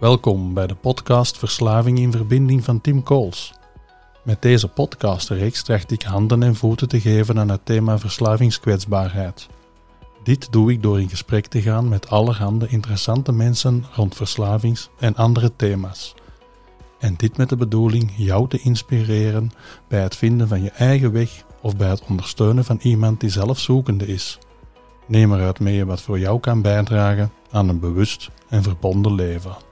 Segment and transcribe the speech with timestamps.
[0.00, 3.54] Welkom bij de podcast Verslaving in Verbinding van Tim Kools.
[4.24, 9.48] Met deze podcastreeks tracht ik handen en voeten te geven aan het thema verslavingskwetsbaarheid.
[10.22, 15.16] Dit doe ik door in gesprek te gaan met allerhande interessante mensen rond verslavings- en
[15.16, 16.14] andere thema's.
[16.98, 19.50] En dit met de bedoeling jou te inspireren
[19.88, 23.58] bij het vinden van je eigen weg of bij het ondersteunen van iemand die zelf
[23.58, 24.38] zoekende is.
[25.06, 29.68] Neem eruit mee wat voor jou kan bijdragen aan een bewust en verbonden leven.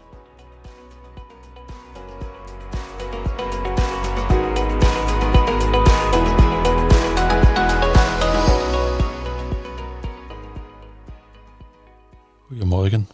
[12.58, 13.08] Goedemorgen.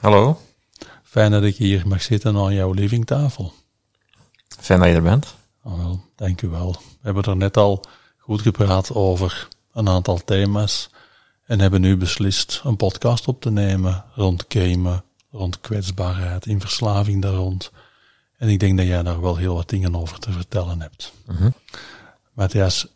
[0.00, 0.40] Hallo,
[1.02, 3.52] Fijn dat ik hier mag zitten aan jouw livingtafel.
[4.60, 5.34] fijn dat je er bent.
[5.62, 6.72] Oh, wel, dank u wel.
[6.72, 7.80] We hebben er net al
[8.18, 10.90] goed gepraat over een aantal thema's
[11.44, 17.22] en hebben nu beslist een podcast op te nemen rond gamen, rond kwetsbaarheid, in verslaving
[17.22, 17.70] daar rond.
[18.36, 21.12] En ik denk dat jij daar wel heel wat dingen over te vertellen hebt.
[21.26, 21.50] Mhm.
[22.32, 22.86] Matthias,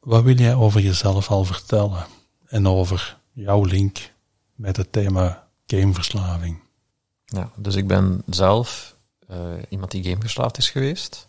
[0.00, 2.06] wat wil jij over jezelf al vertellen
[2.46, 4.10] en over jouw link
[4.54, 6.60] met het thema gameverslaving?
[7.24, 11.28] Ja, dus ik ben zelf eh, iemand die gameverslaafd is geweest.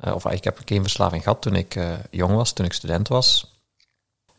[0.00, 3.56] Eh, of ik heb gameverslaving gehad toen ik eh, jong was, toen ik student was.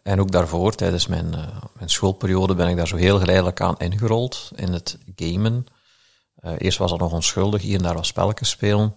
[0.03, 1.29] En ook daarvoor, tijdens mijn,
[1.73, 5.65] mijn schoolperiode, ben ik daar zo heel geleidelijk aan ingerold in het gamen.
[6.57, 8.95] Eerst was dat nog onschuldig, hier en daar wat spelletjes spelen.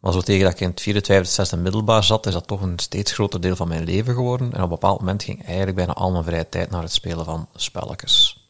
[0.00, 2.60] Maar zo tegen dat ik in het vierde, vijfde, zesde middelbaar zat, is dat toch
[2.60, 4.46] een steeds groter deel van mijn leven geworden.
[4.46, 7.24] En op een bepaald moment ging eigenlijk bijna al mijn vrije tijd naar het spelen
[7.24, 8.46] van spelletjes.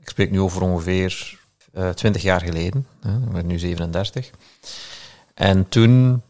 [0.00, 1.38] Ik spreek nu over ongeveer
[1.72, 2.86] eh 20 jaar geleden.
[3.00, 3.16] Hè.
[3.16, 4.30] Ik ben nu 37.
[5.34, 6.22] En toen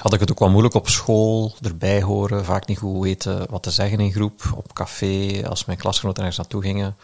[0.00, 3.62] had ik het ook wel moeilijk op school, erbij horen, vaak niet goed weten wat
[3.62, 6.96] te zeggen in groep, op café, als mijn klasgenoten ergens naartoe gingen,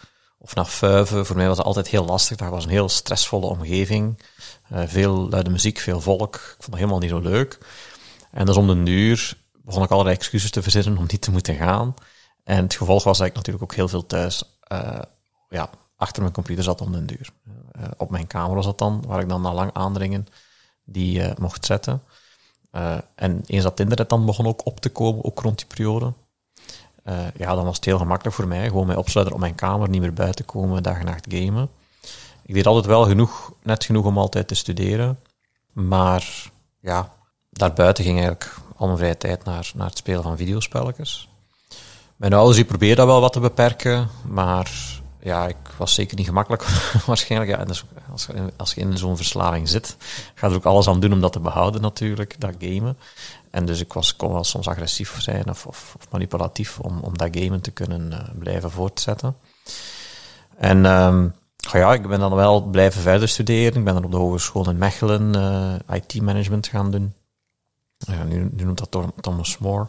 [0.43, 1.25] of naar fuiven.
[1.25, 4.19] Voor mij was het altijd heel lastig, dat was een heel stressvolle omgeving.
[4.69, 6.35] Eh, veel luide muziek, veel volk.
[6.35, 7.57] Ik vond het helemaal niet zo leuk.
[8.31, 11.55] En dus om de duur begon ik allerlei excuses te verzinnen om niet te moeten
[11.55, 11.93] gaan.
[12.43, 14.99] En het gevolg was dat ik natuurlijk ook heel veel thuis eh,
[15.49, 17.29] ja, achter mijn computer zat om den duur.
[17.71, 20.27] Eh, op mijn kamer was dat dan, waar ik dan na lang aandringen
[20.83, 22.03] die mocht zetten.
[23.15, 26.13] En eens dat internet dan begon ook op te komen, ook rond die periode,
[27.03, 28.67] eh, ja, dan was het heel gemakkelijk voor mij.
[28.67, 31.69] Gewoon mij opsluiten op mijn kamer, niet meer buiten komen, dag en nacht gamen.
[32.45, 35.19] Ik deed altijd wel genoeg, net genoeg om altijd te studeren.
[35.71, 37.09] Maar ja,
[37.49, 41.29] daarbuiten ging eigenlijk al mijn vrije tijd naar, naar het spelen van videospelletjes.
[42.15, 44.71] Mijn ouders die probeerden dat wel wat te beperken, maar
[45.19, 46.63] ja, ik was zeker niet gemakkelijk
[47.05, 47.51] waarschijnlijk.
[47.51, 47.65] Ja,
[48.11, 48.27] als,
[48.57, 49.95] als je in zo'n verslaving zit,
[50.33, 52.97] ga je er ook alles aan doen om dat te behouden natuurlijk, dat gamen.
[53.53, 57.27] En dus ik was, kon wel soms agressief zijn of, of, manipulatief om, om dat
[57.31, 59.35] gamen te kunnen eh, blijven voortzetten.
[60.57, 61.27] En ehm,
[61.57, 63.77] ja, ik ben dan wel blijven verder studeren.
[63.77, 67.13] Ik ben dan op de hogeschool in Mechelen eh, IT-management gaan doen.
[68.27, 69.87] Nu, noemt dat Thomas More,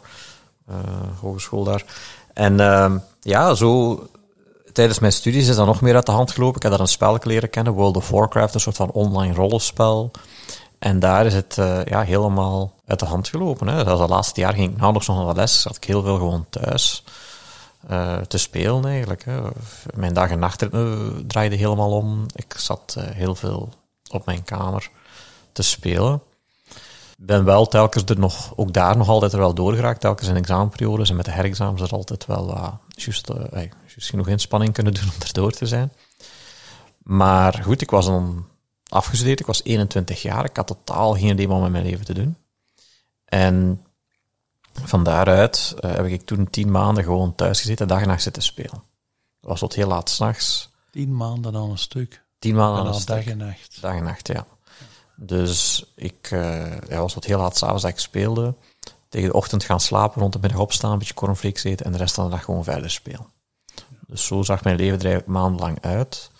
[0.66, 0.76] eh,
[1.20, 1.84] hogeschool daar.
[2.32, 4.02] En ehm, ja, zo
[4.72, 6.56] tijdens mijn studies is dat nog meer uit de hand gelopen.
[6.56, 10.10] Ik heb daar een spel leren kennen, World of Warcraft, een soort van online rollenspel.
[10.84, 13.66] En daar is het eh, ja, helemaal uit de hand gelopen.
[13.66, 13.76] Hè.
[13.76, 15.60] Dat was het laatste jaar ging ik nauwelijks nog naar de les.
[15.60, 17.04] Zat ik heel veel gewoon thuis
[17.88, 19.24] eh, te spelen eigenlijk.
[19.24, 19.40] Hè.
[19.94, 22.26] Mijn dag- en nachtritme draaide helemaal om.
[22.34, 23.68] Ik zat eh, heel veel
[24.10, 24.90] op mijn kamer
[25.52, 26.22] te spelen.
[27.18, 30.00] Ben wel telkens er nog, ook daar nog altijd er wel doorgeraakt.
[30.00, 33.32] Telkens in examenperiodes en met de herexamens er altijd wel juist,
[33.86, 35.92] juist genoeg inspanning kunnen doen om erdoor te zijn.
[37.02, 38.46] Maar goed, ik was dan
[38.94, 39.40] afgestudeerd.
[39.40, 40.44] Ik was 21 jaar.
[40.44, 42.36] Ik had totaal geen idee wat met mijn leven te doen.
[43.24, 43.84] En
[44.72, 48.42] van daaruit eh, heb ik toen tien maanden gewoon thuis gezeten, dag en nacht zitten
[48.42, 48.82] spelen.
[49.40, 50.70] Dat was tot heel laat s'nachts.
[50.90, 52.22] Tien maanden aan een stuk.
[52.38, 53.80] Tien maanden En aan al dag en nacht.
[53.80, 54.46] Dag en nacht, ja.
[55.16, 58.54] Dus ik eh, ja, was tot heel laat s'avonds dat ik speelde.
[59.08, 61.98] Tegen de ochtend gaan slapen, rond de middag opstaan, een beetje cornflakes eten en de
[61.98, 63.26] rest van de dag gewoon verder spelen.
[64.06, 66.30] Dus zo zag mijn leven er eigenlijk maandenlang uit.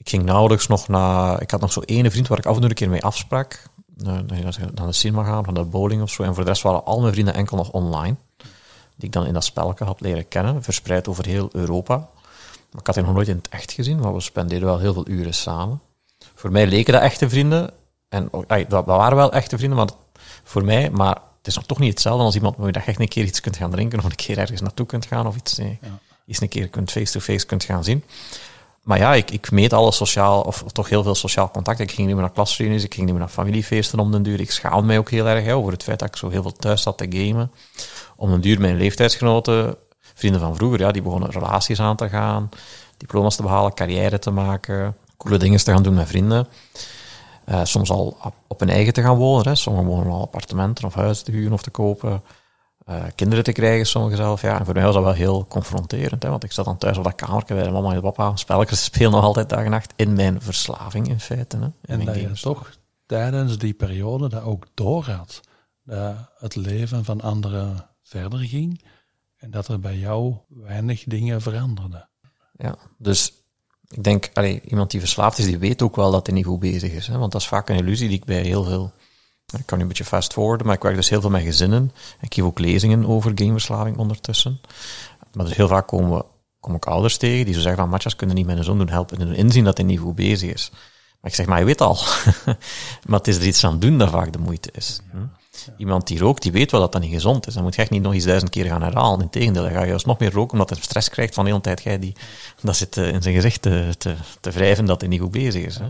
[0.00, 1.42] Ik ging nauwelijks nog naar...
[1.42, 3.62] Ik had nog zo ene vriend waar ik af en toe een keer mee afsprak.
[3.98, 4.24] Eh, Naar
[4.74, 6.22] naar de cinema gaan, naar de bowling of zo.
[6.22, 8.16] En voor de rest waren al mijn vrienden enkel nog online.
[8.96, 11.96] Die ik dan in dat spelletje had leren kennen, verspreid over heel Europa.
[12.70, 14.92] Maar ik had hen nog nooit in het echt gezien, maar we spendeerden wel heel
[14.92, 15.80] veel uren samen.
[16.34, 17.70] Voor mij leken dat echte vrienden.
[18.08, 19.88] En oh, ay, dat, waren wel echte vrienden, maar
[20.44, 20.90] voor mij.
[20.90, 23.24] Maar het is nog toch niet hetzelfde als iemand met wie je echt een keer
[23.24, 25.66] iets kunt gaan drinken, of een keer ergens naartoe kunt gaan, of iets, eh,
[26.26, 28.04] iets een keer kunt face-to-face kunt gaan zien.
[28.82, 31.78] Maar ja, ik, ik meet alles sociaal, of, toch heel veel sociaal contact.
[31.78, 34.40] Ik ging niet meer naar klasreunies, ik ging niet meer naar familiefeesten om den duur.
[34.40, 36.82] Ik schaam mij ook heel erg over het feit dat ik zo heel veel thuis
[36.82, 37.52] zat te gamen.
[38.16, 39.76] Om den duur mijn leeftijdsgenoten,
[40.14, 42.48] vrienden van vroeger, ja, die begonnen relaties aan te gaan,
[42.96, 46.48] diploma's te behalen, carrière te maken, coole dingen te gaan doen met vrienden.
[47.48, 49.48] Uh, soms al op, op hun eigen te gaan wonen.
[49.48, 49.54] Hè.
[49.54, 52.22] Sommigen wonen al appartementen of huizen te huren of te kopen.
[52.88, 54.42] Uh, kinderen te krijgen, sommigen zelf.
[54.42, 56.22] Ja, en voor mij was dat wel heel confronterend.
[56.22, 58.36] Hè, want ik zat dan thuis op dat kamertje bij de mama en papa.
[58.36, 59.92] Spelletjes spelen nog altijd dag en nacht.
[59.96, 61.56] In mijn verslaving, in feite.
[61.56, 62.70] Hè, en dat je toch
[63.06, 65.40] tijdens die periode dat ook doorgaat.
[65.84, 68.82] Dat het leven van anderen verder ging.
[69.36, 72.08] En dat er bij jou weinig dingen veranderden.
[72.52, 73.32] Ja, dus
[73.88, 76.60] ik denk, allee, iemand die verslaafd is, die weet ook wel dat hij niet goed
[76.60, 77.06] bezig is.
[77.06, 77.18] Hè?
[77.18, 78.92] Want dat is vaak een illusie die ik bij heel veel...
[79.58, 81.92] Ik kan nu een beetje fast forwarden, maar ik werk dus heel veel met gezinnen.
[82.20, 84.60] Ik geef ook lezingen over gameverslaving ondertussen.
[85.32, 86.24] Maar dus heel vaak komen, we,
[86.60, 89.18] kom ik ouders tegen die zo zeggen van, matjas, kunnen niet mijn zoon doen helpen
[89.18, 90.70] en inzien dat hij niet goed bezig is.
[91.20, 91.98] Maar ik zeg, maar je weet al.
[93.06, 95.00] maar het is er iets aan doen dat vaak de moeite is.
[95.10, 95.16] Hm?
[95.76, 97.54] Iemand die rookt, die weet wel dat dat niet gezond is.
[97.54, 99.20] Dan moet je echt niet nog eens duizend keer gaan herhalen.
[99.20, 101.62] Integendeel, dan ga je juist nog meer roken omdat hij stress krijgt van de hele
[101.62, 101.82] tijd.
[101.82, 102.16] Jij die,
[102.62, 105.64] dat zit eh, in zijn gezicht te, te, te wrijven dat hij niet goed bezig
[105.64, 105.78] is.
[105.78, 105.88] Hè.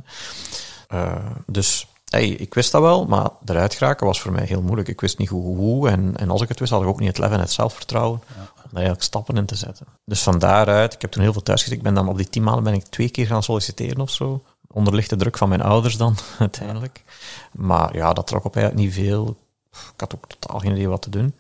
[0.93, 4.89] Uh, dus hey, ik wist dat wel, maar eruit geraken was voor mij heel moeilijk.
[4.89, 7.09] Ik wist niet hoe, hoe en, en als ik het wist, had ik ook niet
[7.09, 8.35] het lef en het zelfvertrouwen ja.
[8.41, 9.87] om daar eigenlijk stappen in te zetten.
[10.05, 11.87] Dus van daaruit, ik heb toen heel veel thuis gezeten.
[11.87, 14.43] Ik ben dan op die tien maanden ben ik twee keer gaan solliciteren of zo.
[14.73, 17.05] Onder lichte druk van mijn ouders dan, uiteindelijk.
[17.53, 19.37] Maar ja, dat trok op eigenlijk niet veel
[19.71, 21.35] ik had ook totaal geen idee wat te doen.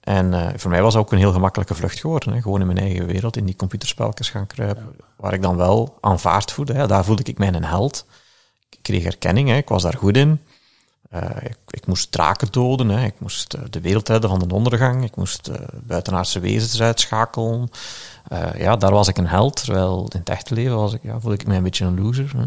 [0.00, 2.32] En uh, voor mij was dat ook een heel gemakkelijke vlucht geworden.
[2.32, 2.42] Hè.
[2.42, 4.96] Gewoon in mijn eigen wereld, in die computerspelletjes gaan kruipen.
[5.16, 6.72] Waar ik dan wel aanvaard voelde.
[6.72, 6.86] Hè.
[6.86, 8.06] Daar voelde ik mij een held.
[8.84, 9.56] Kreeg erkenning, hè.
[9.56, 10.40] ik was daar goed in.
[11.14, 13.04] Uh, ik, ik, moest draken doden, hè.
[13.04, 15.50] ik moest uh, de wereld redden van de ondergang, ik moest
[15.82, 17.70] buitenaardse wezens uitschakelen.
[18.56, 21.36] ja, daar was ik een held, terwijl in het echte leven was ik, ja, voelde
[21.36, 22.30] ik mij een beetje een loser.
[22.36, 22.46] Hè.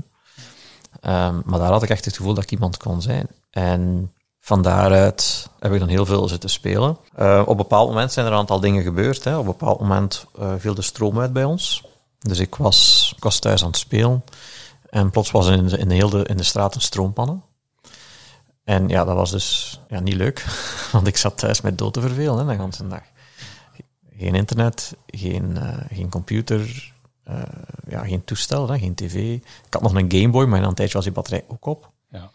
[1.01, 3.28] Um, maar daar had ik echt het gevoel dat ik iemand kon zijn.
[3.51, 4.12] En
[4.48, 6.98] van daaruit heb ik dan heel veel zitten spelen.
[7.19, 9.24] Uh, op een bepaald moment zijn er een aantal dingen gebeurd.
[9.24, 9.34] Hè.
[9.34, 11.84] Op een bepaald moment uh, viel de stroom uit bij ons.
[12.19, 14.24] Dus ik was, ik was thuis aan het spelen.
[14.97, 17.44] En plots was er in de, in de, hele, in de straat een stroompannen.
[18.63, 20.45] En ja, dat was dus ja, niet leuk.
[20.91, 23.03] Want ik zat thuis met dood te vervelen hè, de hele dag.
[24.17, 26.94] Geen internet, geen, uh, geen computer,
[27.88, 29.33] ja, geen toestel, hè, geen tv.
[29.65, 31.91] Ik had nog een Game Boy, maar na een tijdje was die batterij ook op.
[32.09, 32.31] Ja.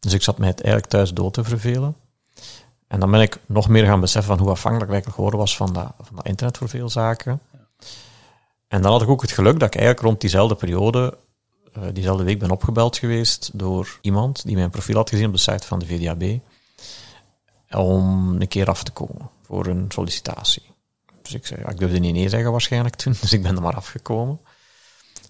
[0.00, 1.96] Dus ik zat mij eigenlijk thuis dood te vervelen.
[2.86, 5.56] En dan ben ik nog meer gaan beseffen van hoe afhankelijk ik eigenlijk geworden was
[5.56, 7.40] van dat, van dat internet voor veel zaken.
[8.68, 11.18] En dan had ik ook het geluk dat ik eigenlijk rond diezelfde periode,
[11.78, 15.38] uh, diezelfde week ben opgebeld geweest door iemand die mijn profiel had gezien op de
[15.38, 16.40] site van de VDAB,
[17.70, 20.62] om een keer af te komen voor een sollicitatie.
[21.22, 23.76] Dus ik zei, ik durfde niet nee zeggen waarschijnlijk toen, dus ik ben er maar
[23.76, 24.40] afgekomen.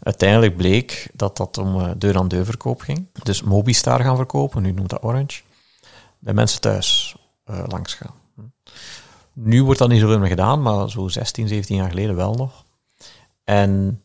[0.03, 3.07] Uiteindelijk bleek dat dat om deur-aan-deur verkoop ging.
[3.23, 5.43] Dus Mobistar gaan verkopen, nu noemt dat Orange.
[6.19, 7.17] Bij mensen thuis
[7.47, 8.15] uh, langs gaan.
[9.33, 12.65] Nu wordt dat niet zoveel meer gedaan, maar zo 16, 17 jaar geleden wel nog.
[13.45, 14.03] En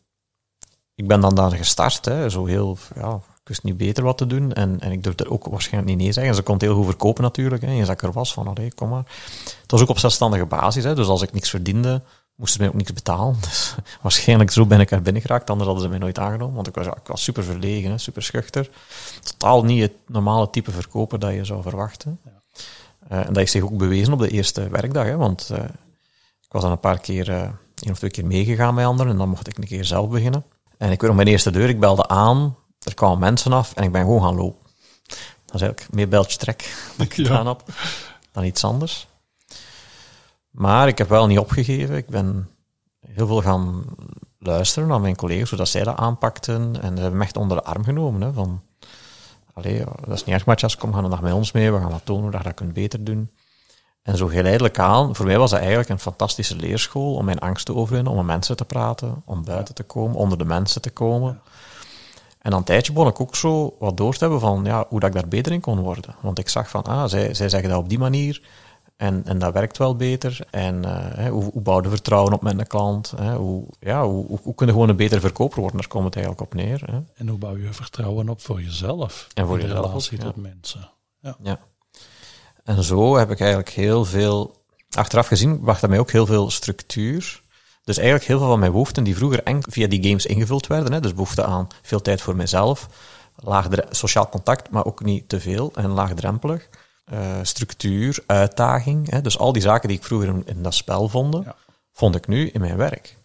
[0.99, 4.27] ik ben dan daar gestart, hè, zo heel, ja, ik wist niet beter wat te
[4.27, 4.53] doen.
[4.53, 6.35] En, en ik durfde ook waarschijnlijk niet nee zeggen.
[6.35, 7.61] Ze kon het heel goed verkopen natuurlijk.
[7.61, 9.03] Hè, eens dat ik er was, van allee, kom maar.
[9.61, 12.01] Het was ook op zelfstandige basis, hè, dus als ik niks verdiende,
[12.35, 13.35] moesten ze mij ook niks betalen.
[13.49, 16.55] Dus waarschijnlijk zo ben ik er binnen geraakt, anders hadden ze mij nooit aangenomen.
[16.55, 18.69] Want ik was, ik was super verlegen, super schuchter.
[19.21, 22.19] Totaal niet het normale type verkoper dat je zou verwachten.
[22.25, 22.31] Ja.
[23.11, 25.05] Uh, en dat is zich ook bewezen op de eerste werkdag.
[25.05, 25.57] Hè, want uh,
[26.41, 29.11] ik was dan een paar keer, uh, één of twee keer meegegaan bij anderen.
[29.11, 30.45] En dan mocht ik een keer zelf beginnen.
[30.79, 32.55] En ik weet nog mijn eerste deur, ik belde aan.
[32.79, 34.69] Er kwamen mensen af en ik ben gewoon gaan lopen.
[35.45, 37.49] Dat is eigenlijk meer beltje trek dat ik gedaan ja.
[37.49, 37.63] heb
[38.31, 39.07] dan iets anders.
[40.51, 41.95] Maar ik heb wel niet opgegeven.
[41.95, 42.49] Ik ben
[43.07, 43.83] heel veel gaan
[44.39, 46.81] luisteren naar mijn collega's, zodat zij dat aanpakten.
[46.81, 48.21] En ze hebben me echt onder de arm genomen.
[48.21, 48.61] Hè, van,
[49.53, 51.71] allee, dat is niet erg, Matthias, kom, ga nog met ons mee.
[51.71, 53.31] We gaan wat tonen hoe dat je dat kunt beter doen.
[54.01, 57.65] En zo geleidelijk aan, voor mij was dat eigenlijk een fantastische leerschool om mijn angst
[57.65, 60.89] te overwinnen, om met mensen te praten, om buiten te komen, onder de mensen te
[60.89, 61.41] komen.
[62.39, 64.99] En dan een tijdje begon ik ook zo wat door te hebben van ja, hoe
[64.99, 66.15] dat ik daar beter in kon worden.
[66.21, 68.41] Want ik zag van, ah, zij, zij zeggen dat op die manier,
[68.99, 70.39] en, en dat werkt wel beter.
[70.49, 73.13] En uh, hoe, hoe bouw je vertrouwen op met een klant?
[73.17, 73.35] Hè?
[73.35, 75.79] Hoe, ja, hoe, hoe, hoe kun je gewoon een betere verkoper worden?
[75.79, 76.81] Daar komt het eigenlijk op neer.
[76.85, 76.99] Hè?
[77.15, 79.27] En hoe bouw je vertrouwen op voor jezelf?
[79.33, 79.85] En voor jezelf.
[79.85, 80.89] relatie tot mensen.
[81.19, 81.35] Ja.
[81.43, 81.59] ja.
[82.69, 84.55] En zo heb ik eigenlijk heel veel...
[84.89, 87.41] Achteraf gezien bracht dat mij ook heel veel structuur.
[87.83, 90.93] Dus eigenlijk heel veel van mijn behoeften die vroeger via die games ingevuld werden.
[90.93, 90.99] Hè?
[90.99, 92.87] Dus behoefte aan veel tijd voor mezelf.
[93.35, 96.69] Laag sociaal contact, maar ook niet te veel en laagdrempelig
[97.13, 99.09] uh, structuur, uitdaging.
[99.09, 99.21] Hè?
[99.21, 101.55] Dus al die zaken die ik vroeger in, in dat spel vond, ja.
[101.93, 103.17] vond ik nu in mijn werk.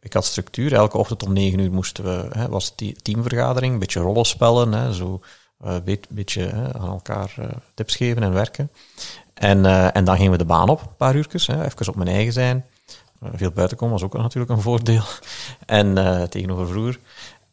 [0.00, 0.74] Ik had structuur.
[0.74, 5.20] Elke ochtend om negen uur moesten we, hè, was teamvergadering, een beetje rollenspellen, hè, zo
[5.60, 8.70] een uh, beetje, aan elkaar uh, tips geven en werken.
[9.34, 11.96] En, uh, en dan gingen we de baan op, een paar uurtjes, hè, even op
[11.96, 12.64] mijn eigen zijn.
[13.34, 15.02] veel buiten komen was ook natuurlijk een voordeel.
[15.66, 15.94] En
[16.30, 16.98] tegenover vroeger.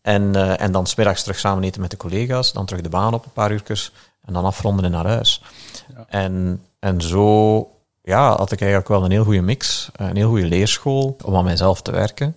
[0.02, 3.26] En, en dan smiddags terug samen eten met de collega's, dan terug de baan op
[3.26, 3.92] een paar uurtjes
[4.26, 5.42] en dan afronden en naar huis.
[5.96, 6.06] Ja.
[6.10, 7.70] En, en zo
[8.06, 11.44] ja, had ik eigenlijk wel een heel goede mix, een heel goede leerschool om aan
[11.44, 12.36] mijzelf te werken.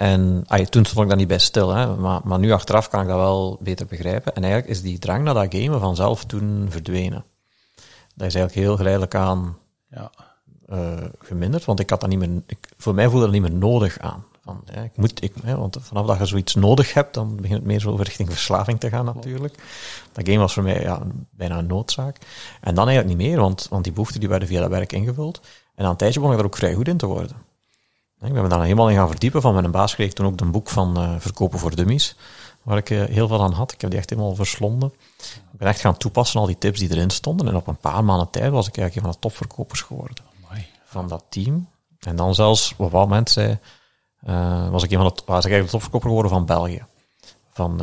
[0.00, 3.00] En ay, toen stond ik daar niet bij stil, hè, maar, maar nu achteraf kan
[3.00, 4.34] ik dat wel beter begrijpen.
[4.34, 7.24] En eigenlijk is die drang naar dat gamen vanzelf toen verdwenen.
[8.14, 9.56] Dat is eigenlijk heel geleidelijk aan
[9.90, 10.10] ja.
[10.68, 13.52] uh, geminderd, want ik had dat niet meer, ik, voor mij voelde dat niet meer
[13.52, 14.24] nodig aan.
[14.44, 17.58] Van, ja, ik moet, ik, hè, want vanaf dat je zoiets nodig hebt, dan begint
[17.58, 19.54] het meer zo richting verslaving te gaan natuurlijk.
[20.12, 22.16] Dat game was voor mij ja, bijna een noodzaak.
[22.60, 25.40] En dan eigenlijk niet meer, want, want die behoeften die werden via dat werk ingevuld.
[25.74, 27.49] En aan een tijdje begon ik daar ook vrij goed in te worden.
[28.22, 29.40] Ik ben me daar helemaal in gaan verdiepen.
[29.40, 32.16] Van mijn baas kreeg ik toen ook een boek van uh, Verkopen voor Dummies,
[32.62, 33.72] waar ik uh, heel veel aan had.
[33.72, 34.92] Ik heb die echt helemaal verslonden.
[35.52, 37.48] Ik ben echt gaan toepassen, al die tips die erin stonden.
[37.48, 40.24] En op een paar maanden tijd was ik eigenlijk een van de topverkopers geworden.
[40.84, 41.68] Van dat team.
[42.00, 43.58] En dan zelfs, op een moment zei,
[44.26, 46.84] uh, was, ik een van de, was ik eigenlijk de topverkoper geworden van België.
[47.52, 47.82] Van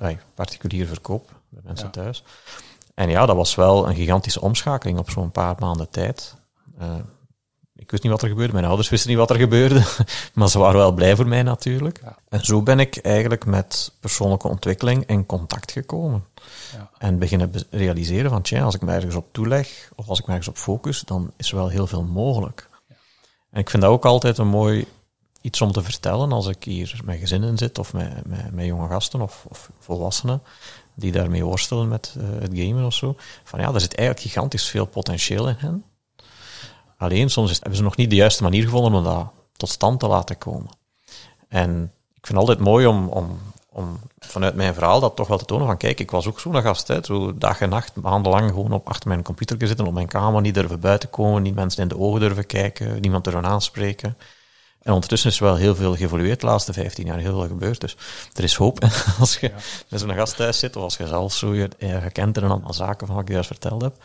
[0.00, 1.92] uh, particulier verkoop bij mensen ja.
[1.92, 2.22] thuis.
[2.94, 6.34] En ja, dat was wel een gigantische omschakeling op zo'n paar maanden tijd.
[6.80, 6.94] Uh,
[7.82, 9.82] ik wist niet wat er gebeurde, mijn ouders wisten niet wat er gebeurde,
[10.34, 12.00] maar ze waren wel blij voor mij natuurlijk.
[12.02, 12.16] Ja.
[12.28, 16.24] En zo ben ik eigenlijk met persoonlijke ontwikkeling in contact gekomen.
[16.72, 16.90] Ja.
[16.98, 20.30] En beginnen realiseren van, tja, als ik me ergens op toeleg, of als ik me
[20.30, 22.68] ergens op focus, dan is er wel heel veel mogelijk.
[22.88, 22.94] Ja.
[23.50, 24.86] En ik vind dat ook altijd een mooi
[25.40, 28.88] iets om te vertellen als ik hier met gezinnen zit, of met, met, met jonge
[28.88, 30.42] gasten, of, of, volwassenen,
[30.94, 33.16] die daarmee worstelen met uh, het gamen of zo.
[33.44, 35.84] Van ja, er zit eigenlijk gigantisch veel potentieel in hen.
[37.02, 40.00] Alleen soms is, hebben ze nog niet de juiste manier gevonden om dat tot stand
[40.00, 40.70] te laten komen.
[41.48, 41.82] En
[42.14, 45.44] ik vind het altijd mooi om, om, om vanuit mijn verhaal dat toch wel te
[45.44, 48.72] tonen van kijk, ik was ook zo'n gast, hè, zo dag en nacht, maandenlang gewoon
[48.72, 51.88] op achter mijn computer zitten, op mijn kamer, niet durven buiten komen, niet mensen in
[51.88, 54.16] de ogen durven kijken, niemand durven aanspreken.
[54.82, 57.80] En ondertussen is er wel heel veel geëvolueerd de laatste 15 jaar, heel veel gebeurd.
[57.80, 57.96] Dus
[58.32, 58.84] er is hoop
[59.20, 59.54] als je ja.
[59.88, 62.50] met zo'n gast thuis zit, of als je zelf zo je, je gekend en een
[62.50, 63.96] aantal zaken van wat ik juist verteld heb.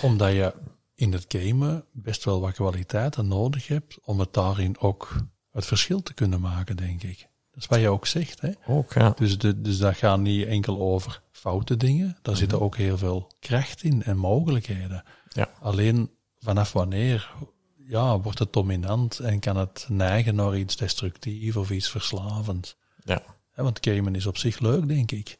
[0.00, 0.52] Omdat je
[1.00, 5.16] in het gamen best wel wat kwaliteiten nodig hebt om het daarin ook
[5.50, 7.28] het verschil te kunnen maken, denk ik.
[7.50, 8.50] Dat is wat je ook zegt, hè?
[8.66, 9.10] Ook, ja.
[9.10, 12.66] Dus, de, dus dat gaat niet enkel over foute dingen, daar zitten mhm.
[12.66, 15.02] ook heel veel kracht in en mogelijkheden.
[15.28, 15.50] Ja.
[15.60, 17.32] Alleen vanaf wanneer
[17.76, 22.76] ja, wordt het dominant en kan het neigen naar iets destructief of iets verslavends.
[23.04, 23.22] Ja.
[23.54, 25.38] want gamen is op zich leuk, denk ik.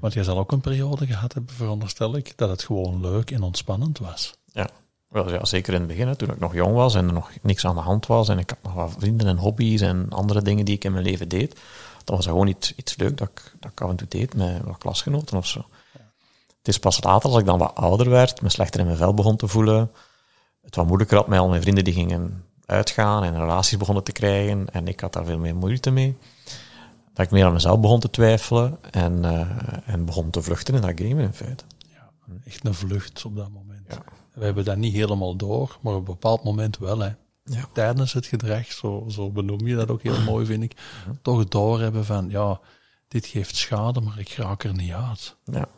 [0.00, 3.42] Want jij zal ook een periode gehad hebben, veronderstel ik, dat het gewoon leuk en
[3.42, 4.40] ontspannend was.
[4.52, 4.68] Ja,
[5.08, 7.66] wel, ja zeker in het begin, toen ik nog jong was en er nog niks
[7.66, 10.64] aan de hand was en ik had nog wat vrienden en hobby's en andere dingen
[10.64, 11.54] die ik in mijn leven deed,
[12.04, 14.34] dan was het gewoon iets, iets leuk dat ik, dat ik af en toe deed
[14.34, 15.64] met wat klasgenoten of zo.
[16.58, 19.14] Het is pas later, als ik dan wat ouder werd, me slechter in mijn vel
[19.14, 19.90] begon te voelen,
[20.62, 24.12] het wat moeilijker had met al mijn vrienden die gingen uitgaan en relaties begonnen te
[24.12, 24.72] krijgen.
[24.72, 26.16] En ik had daar veel meer moeite mee.
[27.12, 29.48] Dat ik meer aan mezelf begon te twijfelen en, uh,
[29.86, 31.64] en begon te vluchten in dat game in feite.
[31.78, 32.10] Ja,
[32.44, 33.71] echt een vlucht op dat moment.
[34.32, 36.98] We hebben dat niet helemaal door, maar op een bepaald moment wel.
[36.98, 37.10] Hè.
[37.44, 37.64] Ja.
[37.72, 40.76] Tijdens het gedrag, zo, zo benoem je dat ook heel mooi, vind ik.
[41.06, 41.12] Ja.
[41.22, 42.60] Toch doorhebben van, ja,
[43.08, 45.36] dit geeft schade, maar ik raak er niet uit.
[45.44, 45.68] Ja.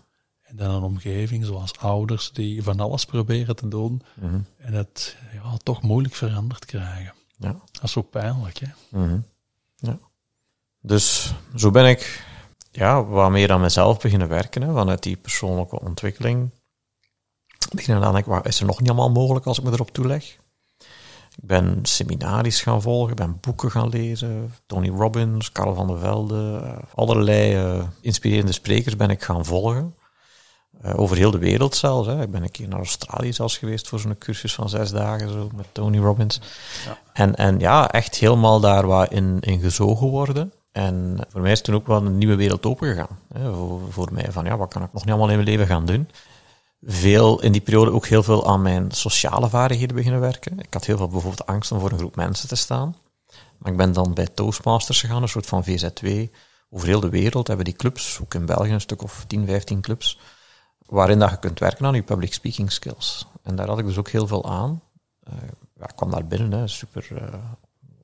[0.42, 4.38] En dan een omgeving zoals ouders die van alles proberen te doen mhm.
[4.56, 7.14] en het ja, toch moeilijk veranderd krijgen.
[7.36, 7.56] Ja.
[7.72, 8.98] Dat is ook pijnlijk, hè?
[8.98, 9.18] Mhm.
[9.76, 9.98] Ja.
[10.80, 12.24] Dus zo ben ik
[12.70, 16.50] ja, wat meer aan mezelf beginnen werken, hè, vanuit die persoonlijke ontwikkeling.
[17.72, 19.90] Beginnen dan denk ik, wat is er nog niet allemaal mogelijk als ik me erop
[19.90, 20.38] toeleg?
[21.36, 24.54] Ik ben seminaries gaan volgen, ben boeken gaan lezen.
[24.66, 29.94] Tony Robbins, Karel van der Velde, uh, allerlei uh, inspirerende sprekers ben ik gaan volgen.
[30.84, 32.08] Uh, over heel de wereld zelfs.
[32.08, 32.22] Hè.
[32.22, 35.50] Ik ben een keer naar Australië zelfs geweest voor zo'n cursus van zes dagen zo,
[35.54, 36.40] met Tony Robbins.
[36.84, 36.98] Ja.
[37.12, 40.52] En, en ja, echt helemaal daar wat in, in gezogen worden.
[40.72, 43.18] En voor mij is toen ook wel een nieuwe wereld opengegaan.
[43.32, 43.52] Hè.
[43.54, 45.86] Voor, voor mij van, ja, wat kan ik nog niet allemaal in mijn leven gaan
[45.86, 46.08] doen?
[46.86, 50.58] Veel, in die periode ook heel veel aan mijn sociale vaardigheden beginnen werken.
[50.58, 52.96] Ik had heel veel bijvoorbeeld angst om voor een groep mensen te staan.
[53.58, 56.30] Maar ik ben dan bij Toastmasters gegaan, een soort van VZ2.
[56.70, 59.80] Over heel de wereld hebben die clubs, ook in België een stuk of 10, 15
[59.80, 60.18] clubs
[60.86, 63.26] waarin dat je kunt werken aan je public speaking skills.
[63.42, 64.82] En daar had ik dus ook heel veel aan.
[65.76, 67.34] Ja, ik kwam daar binnen, hè, super uh,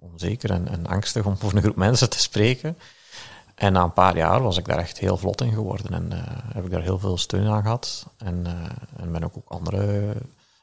[0.01, 2.79] onzeker en, en, angstig om voor een groep mensen te spreken.
[3.61, 6.19] En na een paar jaar was ik daar echt heel vlot in geworden en uh,
[6.55, 8.07] heb ik daar heel veel steun aan gehad.
[8.17, 8.47] En,
[8.97, 10.13] en ben ook, ook andere...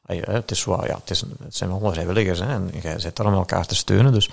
[0.05, 3.25] het, is wel, ja, het, is, het zijn allemaal vrijwilligers hè, en jij zit daar
[3.25, 4.13] om elkaar te steunen.
[4.13, 4.29] Dus,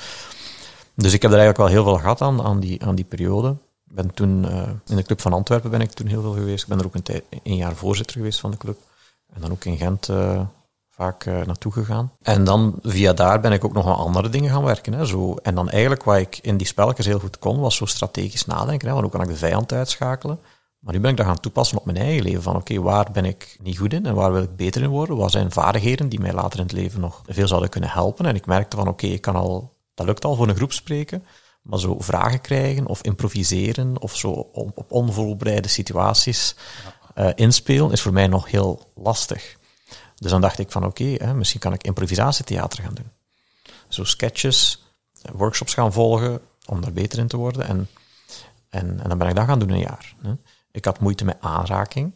[0.95, 3.57] dus ik heb er eigenlijk wel heel veel gehad aan, aan, die, aan die periode
[3.85, 4.45] ben toen
[4.87, 6.63] in de Club van Antwerpen ben ik toen heel veel geweest.
[6.63, 8.79] Ik ben er ook een, tijd, een jaar voorzitter geweest van de club.
[9.35, 10.09] En dan ook in Gent
[10.97, 12.13] vaak uh, naartoe gegaan.
[12.23, 14.93] En dan via daar ben ik ook nog aan andere dingen gaan werken.
[14.93, 15.35] Hè, zo.
[15.35, 18.87] En dan eigenlijk wat ik in die spelletjes heel goed kon, was zo strategisch nadenken.
[18.87, 20.39] Hè, want hoe kan ik de vijand uitschakelen?
[20.79, 22.43] Maar nu ben ik dat gaan toepassen op mijn eigen leven.
[22.43, 25.17] Van oké, waar ben ik niet goed in en waar wil ik beter in worden?
[25.17, 28.27] Wat zijn vaardigheden die mij later in het leven nog veel zouden kunnen helpen?
[28.27, 31.25] En ik merkte van oké, ik kan al, dat lukt al voor een groep spreken.
[31.63, 36.57] Maar zo vragen krijgen of improviseren of zo op, onvoorbereide situaties
[37.15, 39.57] uh, inspelen is voor mij nog heel lastig.
[40.25, 43.11] Dus dan dacht ik van oké, misschien kan ik improvisatietheater gaan doen.
[43.89, 44.85] Zo sketches,
[45.33, 47.67] workshops gaan volgen om daar beter in te worden.
[47.67, 47.89] En,
[48.69, 50.15] en, en dan ben ik dat gaan doen een jaar.
[50.23, 50.33] Hè.
[50.71, 52.15] Ik had moeite met aanraking.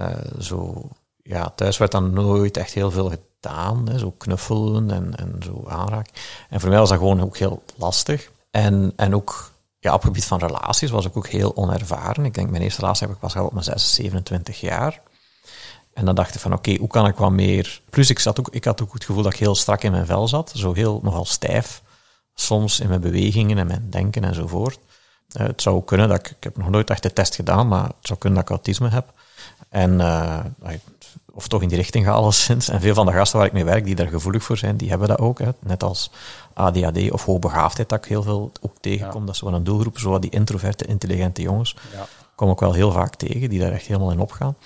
[0.00, 0.08] Uh,
[0.40, 0.88] zo,
[1.22, 3.88] ja, thuis werd dan nooit echt heel veel gedaan.
[3.88, 6.12] Hè, zo knuffelen en, en zo aanraken.
[6.48, 8.30] En voor mij was dat gewoon ook heel lastig.
[8.50, 12.24] En, en ook ja, op gebied van relaties was ik ook heel onervaren.
[12.24, 15.02] Ik denk, mijn eerste relatie heb ik pas al op mijn 6, 27 jaar.
[15.96, 17.80] En dan dacht ik van, oké, hoe kan ik wat meer...
[17.90, 20.06] Plus, ik, zat ook, ik had ook het gevoel dat ik heel strak in mijn
[20.06, 20.52] vel zat.
[20.54, 21.82] Zo heel, nogal stijf.
[22.34, 24.78] Soms in mijn bewegingen en mijn denken enzovoort.
[25.40, 26.26] Uh, het zou kunnen dat ik...
[26.26, 28.88] Ik heb nog nooit echt de test gedaan, maar het zou kunnen dat ik autisme
[28.88, 29.12] heb.
[29.68, 29.92] En...
[30.00, 30.38] Uh,
[31.32, 32.68] of toch in die richting ga, alleszins.
[32.74, 34.88] En veel van de gasten waar ik mee werk, die daar gevoelig voor zijn, die
[34.88, 35.38] hebben dat ook.
[35.38, 35.50] Hè.
[35.58, 36.10] Net als
[36.52, 39.26] ADHD of hoogbegaafdheid, dat ik heel veel ook tegenkom.
[39.26, 41.76] Dat is zo'n doelgroep, zo die introverte, intelligente jongens.
[41.92, 42.06] Ja.
[42.34, 44.56] Kom ik wel heel vaak tegen, die daar echt helemaal in opgaan.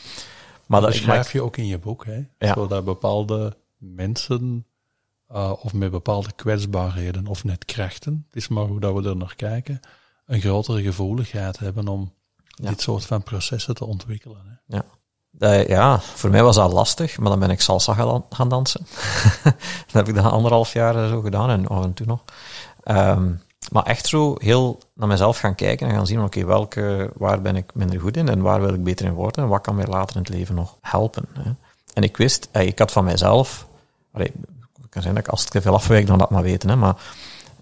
[0.71, 2.27] Maar dat schrijf je ook in je boek, hè?
[2.39, 2.55] Ja.
[2.55, 4.67] Zodat bepaalde mensen,
[5.33, 9.17] uh, of met bepaalde kwetsbaarheden of net krachten, het is maar hoe dat we er
[9.17, 9.81] nog kijken,
[10.27, 12.13] een grotere gevoeligheid hebben om
[12.55, 14.43] dit soort van processen te ontwikkelen.
[14.47, 14.77] Hè?
[14.77, 14.85] Ja.
[15.39, 18.87] Uh, ja, voor mij was dat lastig, maar dan ben ik salsa gaan, dansen.
[19.87, 22.25] dat heb ik dan anderhalf jaar zo gedaan en af en toe nog.
[22.85, 27.41] Um, maar echt zo heel naar mezelf gaan kijken en gaan zien, oké, welke, waar
[27.41, 29.75] ben ik minder goed in en waar wil ik beter in worden en wat kan
[29.75, 31.25] mij later in het leven nog helpen.
[31.39, 31.51] Hè?
[31.95, 33.67] En ik wist, eh, ik had van mijzelf,
[34.13, 34.33] het
[34.89, 36.97] kan zijn dat ik als ik te veel afwijk, dan dat maar weten, hè, maar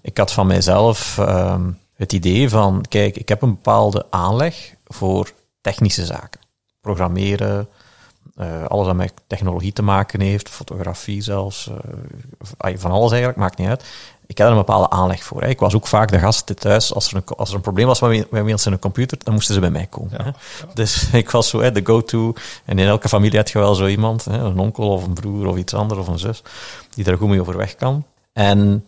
[0.01, 5.33] ik had van mijzelf um, het idee van, kijk, ik heb een bepaalde aanleg voor
[5.61, 6.41] technische zaken
[6.81, 7.69] programmeren,
[8.41, 11.71] uh, alles wat met technologie te maken heeft, fotografie zelfs,
[12.63, 13.85] uh, van alles eigenlijk, maakt niet uit.
[14.29, 15.43] Ik had er een bepaalde aanleg voor.
[15.43, 15.49] Hè.
[15.49, 16.95] Ik was ook vaak de gast thuis.
[16.95, 19.35] Als er een, als er een probleem was met, met mensen in een computer, dan
[19.35, 20.23] moesten ze bij mij komen.
[20.23, 20.31] Hè.
[20.75, 22.33] Dus ik was zo hè, de go-to.
[22.65, 25.47] En in elke familie had je wel zo iemand, hè, een onkel of een broer
[25.47, 26.43] of iets anders of een zus,
[26.95, 28.05] die daar goed mee overweg kan.
[28.33, 28.87] En,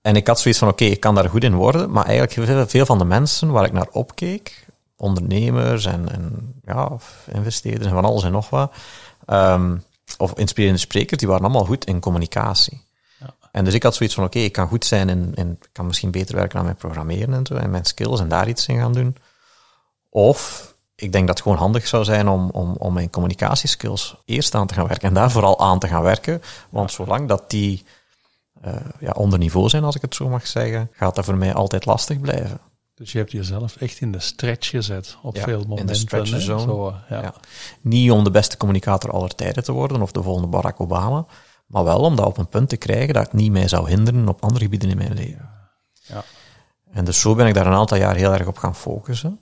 [0.00, 2.86] en ik had zoiets van, oké, ik kan daar goed in worden, maar eigenlijk veel
[2.86, 4.65] van de mensen waar ik naar opkeek,
[4.96, 6.90] ondernemers en, en ja,
[7.32, 8.72] investeerders en van alles en nog wat.
[9.26, 9.84] Um,
[10.18, 12.84] of inspirerende sprekers, die waren allemaal goed in communicatie.
[13.18, 13.34] Ja.
[13.52, 15.86] En dus ik had zoiets van, oké, ik kan goed zijn en, en ik kan
[15.86, 18.78] misschien beter werken aan mijn programmeren en zo, en mijn skills en daar iets in
[18.78, 19.16] gaan doen.
[20.10, 24.54] Of ik denk dat het gewoon handig zou zijn om, om, om mijn communicatieskills eerst
[24.54, 26.42] aan te gaan werken en daar vooral aan te gaan werken.
[26.70, 27.84] Want zolang dat die
[28.66, 31.54] uh, ja, onder niveau zijn, als ik het zo mag zeggen, gaat dat voor mij
[31.54, 32.60] altijd lastig blijven.
[32.96, 35.78] Dus je hebt jezelf echt in de stretch gezet op veel momenten.
[35.78, 36.62] In de stretch zone.
[36.62, 37.22] Zo, ja.
[37.22, 37.34] ja.
[37.80, 41.26] Niet om de beste communicator aller tijden te worden of de volgende Barack Obama,
[41.66, 44.28] maar wel om dat op een punt te krijgen dat ik niet mij zou hinderen
[44.28, 45.50] op andere gebieden in mijn leven.
[46.02, 46.24] Ja.
[46.90, 49.40] En dus zo ben ik daar een aantal jaar heel erg op gaan focussen.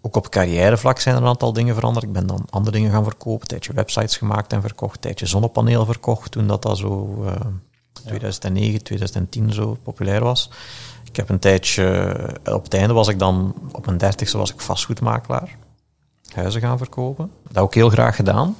[0.00, 2.04] Ook op carrièrevlak zijn er een aantal dingen veranderd.
[2.04, 5.26] Ik ben dan andere dingen gaan verkopen, een tijdje websites gemaakt en verkocht, een tijdje
[5.26, 7.32] zonnepaneel verkocht toen dat al zo uh,
[8.04, 10.50] 2009, 2010 zo populair was.
[11.14, 14.60] Ik heb een tijdje, op het einde was ik dan, op mijn dertigste was ik
[14.60, 15.56] vastgoedmakelaar.
[16.32, 17.30] Huizen gaan verkopen.
[17.48, 18.56] Dat ook heel graag gedaan.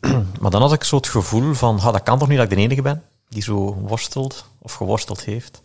[0.40, 2.56] maar dan had ik zo het gevoel van, ha, dat kan toch niet dat ik
[2.56, 5.62] de enige ben die zo worstelt, of geworsteld heeft,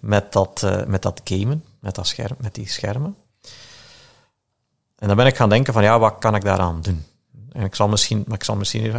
[0.00, 3.16] met dat, uh, met dat gamen, met, dat scherm, met die schermen.
[4.98, 7.04] En dan ben ik gaan denken van, ja, wat kan ik daaraan doen?
[7.52, 8.94] En ik zal misschien, maar ik zal misschien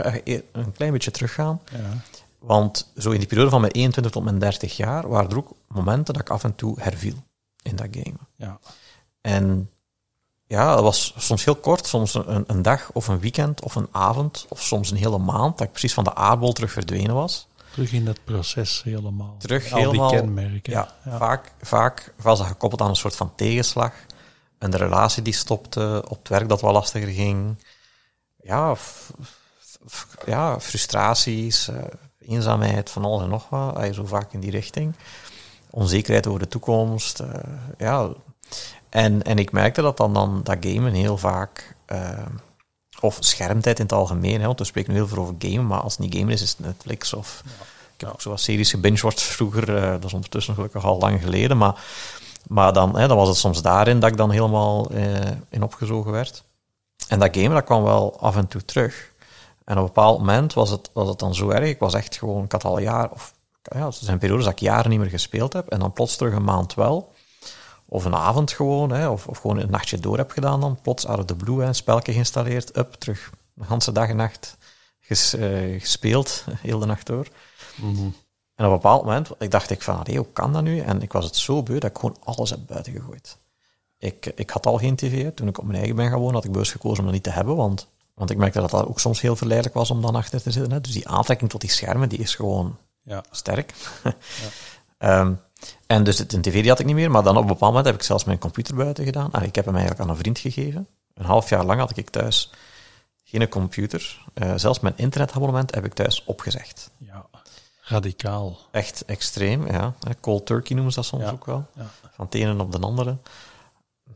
[0.52, 1.62] een klein beetje teruggaan.
[1.72, 2.02] Ja.
[2.44, 5.52] Want zo in die periode van mijn 21 tot mijn 30 jaar waren er ook
[5.68, 7.16] momenten dat ik af en toe herviel
[7.62, 8.18] in dat game.
[8.36, 8.60] Ja.
[9.22, 9.70] En
[10.48, 13.88] ja, dat was soms heel kort, soms een, een, dag of een weekend of een
[13.92, 17.48] avond of soms een hele maand dat ik precies van de aardbol terug verdwenen was.
[17.72, 19.36] Terug in dat proces helemaal.
[19.40, 20.10] Terug Al helemaal.
[20.10, 20.74] die kenmerken.
[20.74, 23.94] Ja, Vaak, vaak was dat gekoppeld aan een soort van tegenslag.
[24.60, 27.64] Een relatie die stopte, op het werk dat wel lastiger ging.
[28.42, 28.76] Ja,
[30.26, 31.76] ja frustraties, uh,
[32.28, 33.86] eenzaamheid, van alles en nog wat.
[33.86, 34.94] je zo vaak in die richting.
[35.70, 37.22] Onzekerheid over de toekomst.
[37.22, 37.28] Uh,
[37.78, 38.10] ja.
[38.90, 41.76] En, en ik merkte dat dan, dan dat gamen heel vaak...
[41.88, 42.26] Uh,
[43.00, 45.80] of schermtijd in het algemeen, hè, want we spreken nu heel veel over gamen, maar
[45.80, 47.44] als het niet gamen is, is het Netflix of...
[47.94, 51.22] Ik heb ook zo wat series gebingewatcht vroeger, uh, dat is ondertussen gelukkig al lang
[51.22, 51.84] geleden, maar,
[52.48, 54.92] maar dan, hè, dan was het soms daarin dat ik dan helemaal
[55.50, 56.44] in opgezogen werd.
[57.08, 59.13] En dat gamen, dat kwam wel af en toe terug.
[59.66, 61.68] En op een bepaald moment was het, was het dan zo erg.
[61.68, 64.60] Ik was echt gewoon, ik had al jaar, of ja, er zijn periodes dat ik
[64.60, 65.68] jaren niet meer gespeeld heb.
[65.68, 67.12] En dan plots terug een maand wel.
[67.86, 70.80] Of een avond gewoon, hè, of, of gewoon een nachtje door heb gedaan dan.
[70.82, 74.16] Plots out of the blue, hè, een spelje geïnstalleerd, up, terug de hele dag en
[74.16, 74.58] nacht
[75.00, 77.28] ges, eh, gespeeld, heel de nacht door.
[78.56, 80.80] En op een bepaald moment ik dacht ik van, allee, hoe kan dat nu?
[80.80, 83.38] En ik was het zo beu dat ik gewoon alles heb buiten gegooid.
[83.98, 85.32] Ik, ik had al geen tv.
[85.34, 87.30] Toen ik op mijn eigen ben gewoon, had ik bewust gekozen om dat niet te
[87.30, 90.42] hebben, want, want ik merkte dat dat ook soms heel verleidelijk was om dan achter
[90.42, 90.72] te zitten.
[90.72, 90.82] Hè.
[90.82, 93.24] Dus die aantrekking tot die schermen, die is gewoon Ja.
[93.32, 93.74] sterk.
[94.98, 95.34] Ehm,
[95.88, 97.86] en dus de tv die had ik niet meer, maar dan op een bepaald moment
[97.86, 99.32] heb ik zelfs mijn computer buiten gedaan.
[99.32, 100.88] Ah, ik heb hem eigenlijk aan een vriend gegeven.
[101.14, 102.52] Een half jaar lang had ik thuis
[103.24, 104.22] geen computer.
[104.34, 106.90] Eh, zelfs mijn internetabonnement heb ik thuis opgezegd.
[106.98, 107.26] ja.
[107.86, 108.58] Radicaal.
[108.72, 109.94] Echt extreem, ja.
[110.00, 111.30] Eh, Cold turkey noemen ze dat soms Ja.
[111.32, 111.66] ook wel.
[111.76, 111.86] Ja.
[112.16, 113.18] Van het ene op de andere.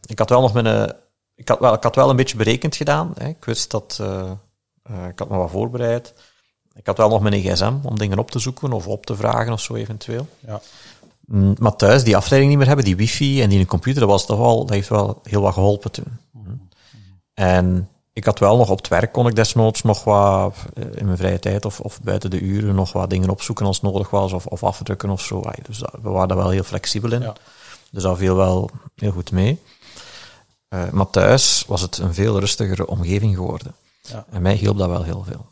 [0.05, 0.93] Ik had wel nog mijn...
[1.37, 3.11] Ik had wel, ik had wel een beetje berekend gedaan.
[3.17, 3.27] Hè.
[3.27, 3.97] Ik wist dat...
[4.01, 4.31] eh,
[4.83, 6.13] eh, ik had me wat voorbereid.
[6.75, 9.53] Ik had wel nog mijn gsm om dingen op te zoeken of op te vragen
[9.53, 10.27] of zo eventueel.
[10.39, 10.61] Ja.
[11.25, 14.09] Mm, Maar thuis die afleiding niet meer hebben, die wifi en die een computer, dat,
[14.09, 16.17] was toch wel, dat heeft wel heel wat geholpen toen.
[17.33, 21.05] En ik had wel nog op het werk, kon ik desnoods nog wat eh, in
[21.05, 24.33] mijn vrije tijd of, of buiten de uren nog wat dingen opzoeken als nodig was
[24.33, 25.43] of, of afdrukken of zo.
[25.67, 27.21] Dus dat- we waren daar wel heel flexibel in.
[27.21, 27.33] Ja.
[27.91, 29.61] Dus dat viel wel heel goed mee.
[30.67, 33.75] Eh, maar thuis was het een veel rustigere omgeving geworden.
[34.01, 34.25] Ja.
[34.29, 35.45] En mij hielp dat wel heel veel.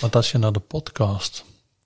[0.00, 1.44] Want als je naar de podcast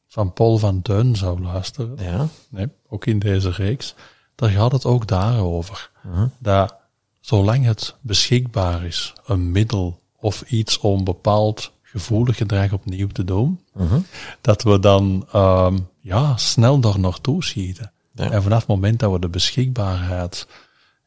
[0.08, 3.94] van Paul van Duin zou luisteren, Ja, nee, ook in deze reeks,
[4.34, 5.90] daar gaat het ook daarover.
[6.02, 6.26] Mhm.
[6.38, 6.74] Dat
[7.20, 13.60] zolang het beschikbaar is, een middel of iets om bepaald gevoelig gedrag opnieuw te doen,
[13.74, 13.98] Mhm.
[14.40, 17.92] dat we dan ehm, ja, snel daar naartoe schieten.
[18.14, 18.30] Ja.
[18.30, 20.46] En vanaf het moment dat we de beschikbaarheid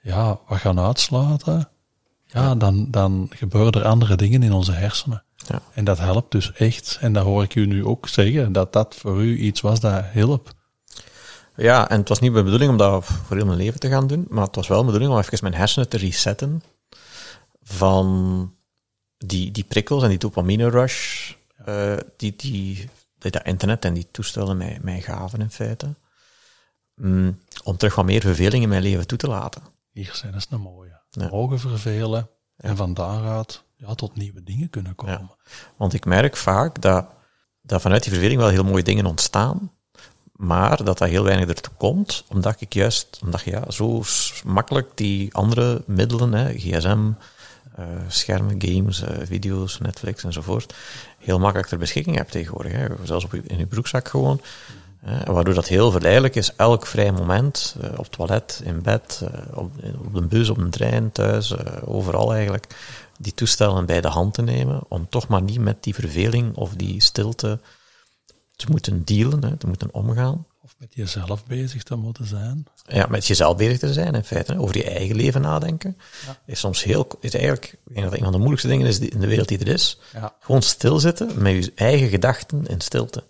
[0.03, 1.69] ja, wat gaan uitsluiten,
[2.25, 5.23] ja, dan, dan gebeuren er andere dingen in onze hersenen.
[5.35, 5.61] Ja.
[5.73, 6.97] En dat helpt dus echt.
[7.01, 10.05] En dat hoor ik u nu ook zeggen, dat dat voor u iets was dat
[10.13, 10.51] hielp.
[11.55, 14.07] Ja, en het was niet mijn bedoeling om dat voor heel mijn leven te gaan
[14.07, 16.63] doen, maar het was wel mijn bedoeling om even mijn hersenen te resetten
[17.61, 18.55] van
[19.17, 21.31] die, die prikkels en die dopamine rush
[21.65, 25.95] eh, die, die, die dat internet en die toestellen mij, mij gaven in feite.
[26.95, 29.61] Mm, om terug wat meer verveling in mijn leven toe te laten.
[29.93, 31.01] Hier zijn dat is een mooie.
[31.09, 31.27] Ja.
[31.29, 35.31] Mogen vervelen en van daaruit ja, tot nieuwe dingen kunnen komen.
[35.77, 37.05] Want ik merk vaak dat,
[37.61, 39.71] dat vanuit die verveling wel heel mooie dingen ontstaan,
[40.31, 44.03] maar dat dat heel weinig ertoe komt, omdat ik juist, omdat je ja, zo
[44.45, 47.11] makkelijk die andere middelen, hè, gsm,
[47.75, 50.73] eh, schermen, games, eh, video's, Netflix enzovoort,
[51.17, 52.71] heel makkelijk ter beschikking hebt tegenwoordig.
[52.71, 52.87] Hè.
[53.03, 54.41] Zelfs op je, in je broekzak gewoon.
[55.25, 59.57] Waardoor dat heel verleidelijk is, elk vrij moment, eh, op het toilet, in bed, eh,
[59.57, 59.71] op,
[60.05, 62.67] op de bus, op de trein, thuis, eh, overal eigenlijk,
[63.19, 66.73] die toestellen bij de hand te nemen, om toch maar niet met die verveling of
[66.75, 67.59] die stilte
[68.55, 70.45] te moeten dealen, hè, te moeten omgaan.
[70.61, 72.65] Of met jezelf bezig te moeten zijn.
[72.87, 74.51] Ja, met jezelf bezig te zijn, in feite.
[74.53, 74.59] hè.
[74.59, 75.97] Over je eigen leven nadenken.
[76.45, 79.47] Is soms heel, is eigenlijk, een van de moeilijkste dingen is die- in de wereld
[79.47, 79.99] die er is.
[80.13, 80.35] Ja.
[80.39, 83.23] Gewoon stilzitten met je eigen gedachten in stilte.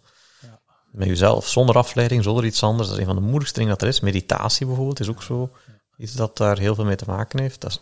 [0.94, 2.88] Met jezelf, zonder afleiding, zonder iets anders.
[2.88, 4.00] Dat is een van de moeilijkste dingen dat er is.
[4.00, 5.52] Meditatie bijvoorbeeld is ook zo
[5.98, 7.62] iets dat daar heel veel mee te maken heeft.
[7.62, 7.80] Dat is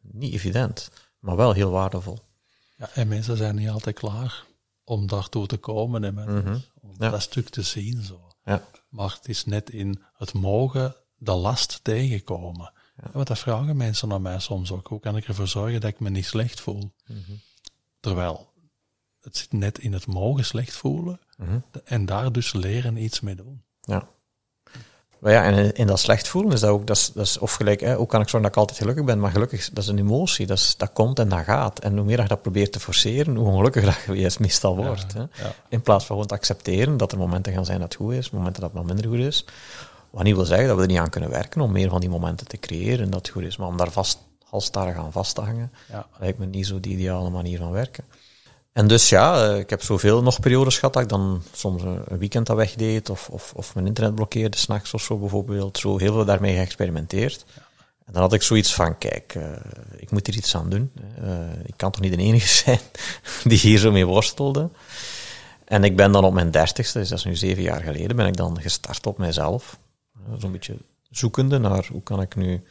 [0.00, 2.18] niet evident, maar wel heel waardevol.
[2.76, 4.44] Ja, en mensen zijn niet altijd klaar
[4.84, 6.58] om daartoe te komen en Mhm.
[6.80, 7.10] om Ja.
[7.10, 8.02] dat stuk te zien.
[8.02, 8.20] Zo.
[8.44, 8.62] Ja.
[8.88, 12.72] Maar het is net in het mogen de last tegenkomen.
[13.12, 14.86] Want dat vragen mensen aan mij soms ook.
[14.86, 16.92] Hoe kan ik ervoor zorgen dat ik me niet slecht voel?
[17.06, 17.32] Mhm.
[18.00, 18.46] Terwijl
[19.26, 21.58] het zit net in het mogen slecht voelen Mhm.
[21.84, 23.62] en daar dus leren iets mee doen.
[23.80, 24.08] Ja.
[25.18, 27.52] Maar ja, en in, dat slecht voelen is dat ook, dat is, dat is of
[27.52, 29.20] gelijk, hè, hoe kan ik zorgen dat ik altijd gelukkig ben?
[29.20, 31.78] Maar gelukkig, dat is een emotie, dat, is, dat komt en dat gaat.
[31.78, 35.12] En hoe meer je dat probeert te forceren, hoe ongelukkiger dat je juist meestal wordt.
[35.12, 35.20] Hè.
[35.20, 35.28] Ja.
[35.68, 38.30] In plaats van gewoon te accepteren dat er momenten gaan zijn dat het goed is,
[38.30, 39.44] momenten dat het wat minder goed is.
[40.10, 42.08] Wat niet wil zeggen dat we er niet aan kunnen werken om meer van die
[42.10, 43.56] momenten te creëren dat het goed is.
[43.56, 46.06] Maar om daar vast, halstarrig aan vast te hangen, Ja.
[46.18, 48.04] lijkt me niet zo de ideale manier van werken.
[48.76, 52.18] En dus ja, eh, ik heb zoveel nog periodes gehad dat ik dan soms een
[52.18, 55.78] weekend dat wegdeed of, of, of mijn internet blokkeerde, s'nachts of zo bijvoorbeeld.
[55.78, 57.44] Zo heel veel daarmee geëxperimenteerd.
[58.06, 59.50] En dan had ik zoiets van, kijk, eh,
[59.96, 60.92] ik moet hier iets aan doen.
[61.22, 62.78] Eh, ik kan toch niet de enige zijn
[63.44, 64.70] die hier zo mee worstelde.
[65.64, 68.26] En ik ben dan op mijn dertigste, dus dat is nu zeven jaar geleden, ben
[68.26, 69.78] ik dan gestart op mijzelf.
[70.38, 70.76] Zo'n beetje
[71.10, 72.62] zoekende naar hoe kan ik nu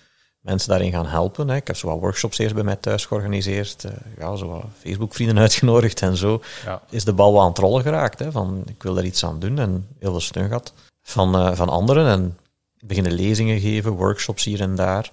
[0.46, 1.48] mensen daarin gaan helpen.
[1.48, 1.56] Hè.
[1.56, 3.84] Ik heb zo wat workshops eerst bij mij thuis georganiseerd.
[3.84, 6.42] eh, ja, zo wat Facebook-vrienden uitgenodigd en zo.
[6.66, 6.82] Ja.
[6.90, 8.20] Is de bal wel aan het rollen geraakt.
[8.20, 11.56] Hè, van, ik wil daar iets aan doen en heel veel steun gehad van, eh,
[11.56, 12.08] van anderen.
[12.08, 12.38] En
[12.80, 15.12] beginnen lezingen geven, workshops hier en daar.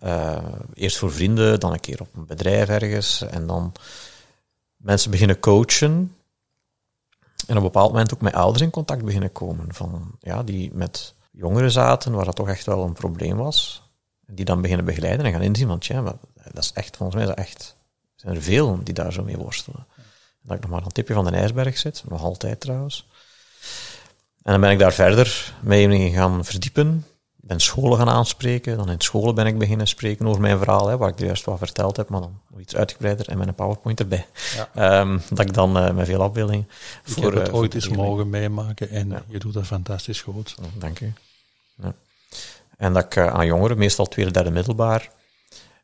[0.00, 0.36] Eh,
[0.74, 3.22] eerst voor vrienden, dan een keer op een bedrijf ergens.
[3.30, 3.72] En dan
[4.76, 6.16] mensen beginnen coachen.
[7.46, 9.74] En op een bepaald moment ook met ouders in contact beginnen komen.
[9.74, 13.82] Van, ja, die met jongeren zaten, waar dat toch echt wel een probleem was.
[14.26, 16.02] Die dan beginnen begeleiden en gaan inzien, want ja,
[16.52, 17.76] dat is echt, volgens mij is dat echt,
[18.16, 19.86] zijn er veel die daar zo mee worstelen.
[20.42, 23.06] Dat ik nog maar het tipje van de ijsberg zit, nog altijd trouwens.
[24.42, 27.06] En dan ben ik daar verder mee gaan verdiepen.
[27.36, 28.76] Ben scholen gaan aanspreken.
[28.76, 31.44] Dan in scholen ben ik beginnen spreken over mijn verhaal, hè, waar ik er juist
[31.44, 34.26] wat verteld heb, maar dan iets uitgebreider en met een PowerPoint erbij.
[34.54, 34.68] Ja.
[34.74, 36.68] Ehm, dat ik dan uh, met veel afbeeldingen.
[37.04, 40.54] Ik voor, heb het uh, ooit eens mogen meemaken en je doet dat fantastisch goed.
[40.58, 41.12] Oh, dank u.
[41.74, 41.94] Ja.
[42.82, 45.10] En dat ik uh, aan jongeren, meestal tweede, derde middelbaar,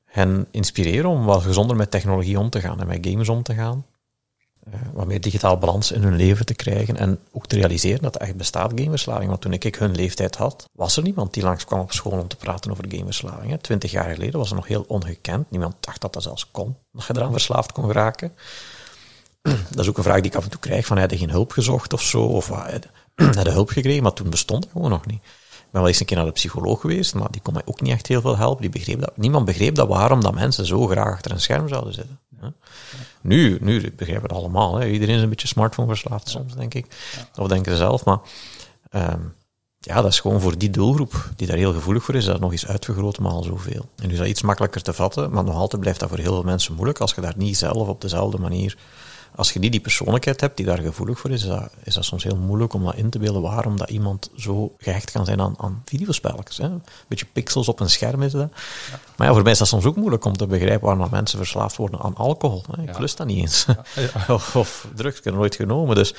[0.04, 3.54] hen inspireer om wat gezonder met technologie om te gaan en met games om te
[3.54, 3.86] gaan.
[4.68, 8.14] Uh, wat meer digitaal balans in hun leven te krijgen en ook te realiseren dat
[8.14, 9.28] er echt bestaat gameverslaving.
[9.28, 12.36] Want toen ik hun leeftijd had, was er niemand die langskwam op school om te
[12.36, 13.60] praten over gameverslaving.
[13.60, 15.50] Twintig jaar geleden was er nog heel ongekend.
[15.50, 18.32] Niemand dacht dat dat zelfs kon, dat je eraan verslaafd kon geraken.
[19.70, 21.30] dat is ook een vraag die ik af en toe krijg, van heb je geen
[21.30, 22.48] hulp gezocht of zo, of
[23.14, 25.22] heb je hulp gekregen, maar toen bestond het gewoon nog niet.
[25.68, 27.80] Ik ben wel eens een keer naar de psycholoog geweest, maar die kon mij ook
[27.80, 28.60] niet echt heel veel helpen.
[28.60, 31.94] Die begreep dat, niemand begreep dat waarom dat mensen zo graag achter een scherm zouden
[31.94, 32.18] zitten.
[33.20, 34.74] Nu, nu begrijpen we het allemaal.
[34.74, 34.88] Hè.
[34.88, 36.86] Iedereen is een beetje smartphone verslaafd soms, denk ik.
[37.38, 38.18] Of denken ze zelf, maar
[38.90, 39.34] um,
[39.78, 42.52] ja, dat is gewoon voor die doelgroep, die daar heel gevoelig voor is, dat nog
[42.52, 43.88] eens uitvergroot maal zoveel.
[43.96, 46.34] En nu is dat iets makkelijker te vatten, maar nog altijd blijft dat voor heel
[46.34, 48.76] veel mensen moeilijk als je daar niet zelf op dezelfde manier
[49.34, 52.04] als je niet die persoonlijkheid hebt die daar gevoelig voor is, is dat, is dat
[52.04, 55.40] soms heel moeilijk om dat in te beelden waarom dat iemand zo gehecht kan zijn
[55.40, 56.56] aan, aan videospelletjes.
[56.56, 56.64] Hè.
[56.64, 58.50] Een beetje pixels op een scherm is dat.
[59.16, 61.76] Maar ja, voor mij is dat soms ook moeilijk om te begrijpen waarom mensen verslaafd
[61.76, 62.64] worden aan alcohol.
[62.70, 62.82] Hè.
[62.82, 63.00] Ik ja.
[63.00, 63.66] lust dat niet eens.
[64.28, 65.94] of, of drugs, ik heb nooit genomen.
[65.94, 66.14] Dus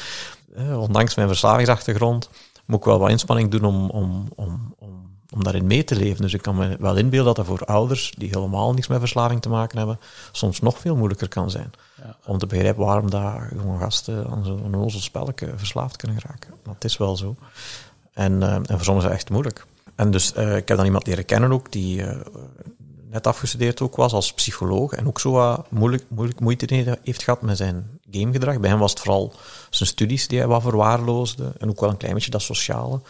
[0.56, 2.30] eh, ondanks mijn verslavingsachtergrond
[2.66, 6.22] moet ik wel wat inspanning doen om, om, om, om om daarin mee te leven.
[6.22, 9.42] Dus ik kan me wel inbeelden dat dat voor ouders die helemaal niets met verslaving
[9.42, 10.00] te maken hebben,
[10.32, 11.72] soms nog veel moeilijker kan zijn.
[11.98, 12.16] Ja.
[12.26, 16.54] Om te begrijpen waarom daar jonge gasten aan zo'n onnozel spelletje verslaafd kunnen raken.
[16.64, 17.36] Dat is wel zo.
[18.14, 19.66] En, uh, en voor sommigen is het echt moeilijk.
[19.96, 22.16] En dus uh, ik heb dan iemand leren kennen ook, die uh,
[23.10, 27.42] net afgestudeerd ook was als psycholoog en ook zo wat moeilijk, moeilijk moeite heeft gehad
[27.42, 28.60] met zijn gamegedrag.
[28.60, 29.34] Bij hem was het vooral
[29.70, 33.02] zijn studies die hij wat verwaarloosde en ook wel een klein beetje dat sociale.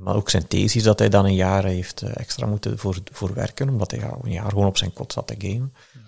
[0.00, 3.34] Maar ook zijn thesis dat hij dan een jaar heeft eh, extra moeten voor, voor
[3.34, 5.74] werken, omdat hij een jaar gewoon op zijn kot zat te gamen.
[5.92, 6.00] Ja.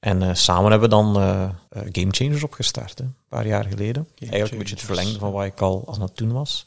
[0.00, 4.08] En uh, samen hebben we dan uh, Game Changers opgestart, hè, een paar jaar geleden.
[4.14, 6.66] Game Eigenlijk een beetje het verlengde van wat ik al aan het doen was.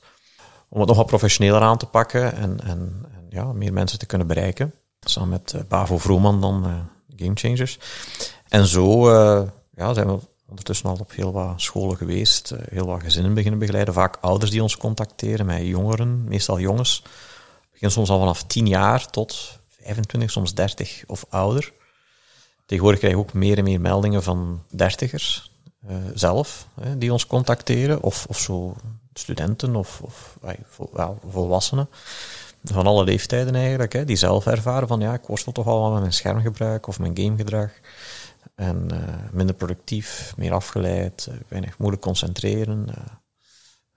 [0.69, 4.06] Om het nog wat professioneler aan te pakken en, en, en ja, meer mensen te
[4.06, 4.73] kunnen bereiken.
[4.99, 6.63] Samen met Bavo Vrooman dan
[7.15, 7.80] Game Changers.
[8.47, 9.12] En zo
[9.75, 13.60] ja, zijn we ondertussen al op heel wat scholen geweest, eh, heel wat gezinnen beginnen
[13.60, 13.93] begeleiden.
[13.93, 17.03] Vaak ouders die ons contacteren met jongeren, meestal jongens.
[17.71, 21.73] Begin soms al vanaf 10 jaar tot 25, soms 30 of ouder.
[22.65, 25.51] Tegenwoordig krijg je ook meer en meer meldingen van dertigers
[25.89, 28.03] uh, zelf, die ons contacteren.
[28.03, 28.75] Of, of zo
[29.13, 30.38] studenten of, of
[30.69, 30.89] vol,
[31.29, 31.89] volwassenen.
[32.63, 35.99] Van alle leeftijden eigenlijk, hè, die zelf ervaren van ja, ik worstel toch al met
[35.99, 37.69] mijn schermgebruik of mijn gamegedrag.
[38.58, 39.00] En uh,
[39.32, 42.86] minder productief, meer afgeleid, uh, weinig moeilijk concentreren.
[42.89, 43.04] Uh,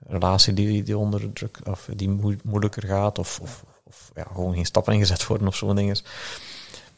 [0.07, 2.09] relatie die, die onder druk, of die
[2.42, 5.96] moeilijker gaat, of, of, of ja, gewoon geen stappen ingezet worden of zo'n dingen.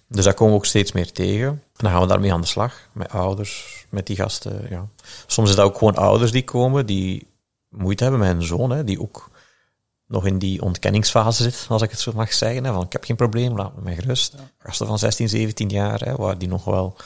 [0.07, 1.49] Dus daar komen we ook steeds meer tegen.
[1.49, 4.67] En dan gaan we daarmee aan de slag, met ouders, met die gasten.
[4.71, 4.89] Ja.
[5.27, 7.27] Soms is dat ook gewoon ouders die komen, die
[7.69, 9.31] moeite hebben met hun zoon, hè, die ook
[10.07, 12.65] nog in die ontkenningsfase zit, als ik het zo mag zeggen.
[12.65, 14.35] Hè, van ik heb geen probleem, laat me gerust.
[14.59, 16.97] Gasten van 16, 17 jaar, hè, waar die nog wel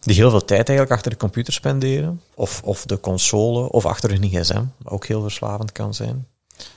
[0.00, 4.10] die heel veel tijd eigenlijk achter de computer spenderen, of, of de console, of achter
[4.10, 6.26] hun gsm, ook heel verslavend kan zijn.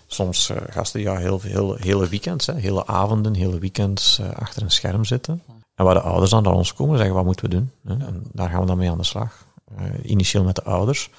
[0.07, 1.41] Soms uh, gasten ja, heel
[1.75, 5.43] hele weekends, hele avonden, hele weekends uh, achter een scherm zitten.
[5.75, 7.71] En waar de ouders dan naar ons komen zeggen, wat moeten we doen?
[7.83, 8.05] Hè?
[8.05, 9.45] En daar gaan we dan mee aan de slag.
[9.79, 11.09] Uh, initieel met de ouders.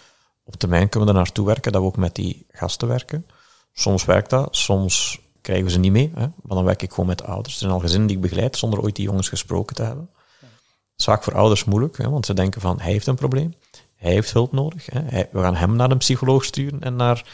[0.44, 3.26] Op termijn kunnen we er naartoe werken dat we ook met die gasten werken.
[3.72, 6.12] Soms werkt dat, soms krijgen we ze niet mee.
[6.14, 6.20] Hè?
[6.20, 7.54] Maar dan werk ik gewoon met de ouders.
[7.54, 10.10] Er zijn al gezinnen die ik begeleid zonder ooit die jongens gesproken te hebben
[11.04, 13.54] vaak voor ouders moeilijk, hè, want ze denken van hij heeft een probleem,
[13.96, 14.86] hij heeft hulp nodig.
[14.92, 17.24] Hè, we gaan hem naar een psycholoog sturen en naar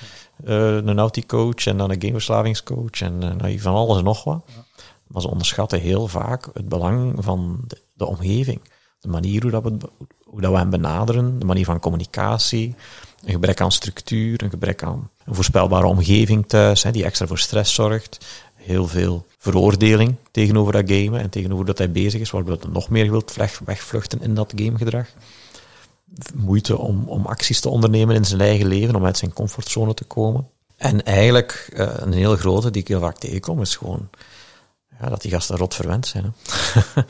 [0.44, 4.44] uh, een auticoach en dan een gameverslavingscoach en uh, van alles en nog wat.
[5.07, 8.61] Maar ze onderschatten heel vaak het belang van de, de omgeving.
[9.00, 9.76] De manier hoe, dat we,
[10.40, 12.74] dat we hem benaderen, de manier van communicatie,
[13.24, 17.38] een gebrek aan structuur, een gebrek aan een voorspelbare omgeving thuis, hè, die extra voor
[17.38, 18.26] stress zorgt,
[18.68, 22.88] heel veel veroordeling tegenover dat gamen en tegenover dat hij bezig is, waardoor hij nog
[22.88, 25.07] meer wilt wegvluchten in dat gamegedrag.
[26.35, 30.04] Moeite om, om acties te ondernemen in zijn eigen leven, om uit zijn comfortzone te
[30.04, 30.48] komen.
[30.76, 34.09] En eigenlijk, uh, een heel grote die ik heel vaak tegenkom, is gewoon
[35.00, 36.24] ja, dat die gasten rot verwend zijn.
[36.24, 36.33] Hè.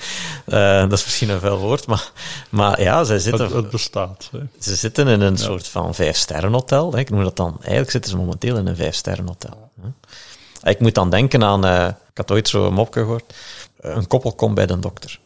[0.48, 2.12] Eh, dat is misschien een veel woord, maar,
[2.50, 3.44] maar ja, zij zitten...
[3.44, 4.28] Het, het bestaat.
[4.32, 4.38] Hè.
[4.58, 6.98] Ze zitten in een soort van vijf-sterren-hotel.
[6.98, 7.56] Ik noem dat dan...
[7.60, 9.70] Eigenlijk zitten ze momenteel in een vijf-sterren-hotel.
[10.62, 11.66] Ik moet dan denken aan...
[11.66, 13.34] Uh, ik had ooit zo'n mopje gehoord.
[13.76, 15.20] Een koppel komt bij de dokter.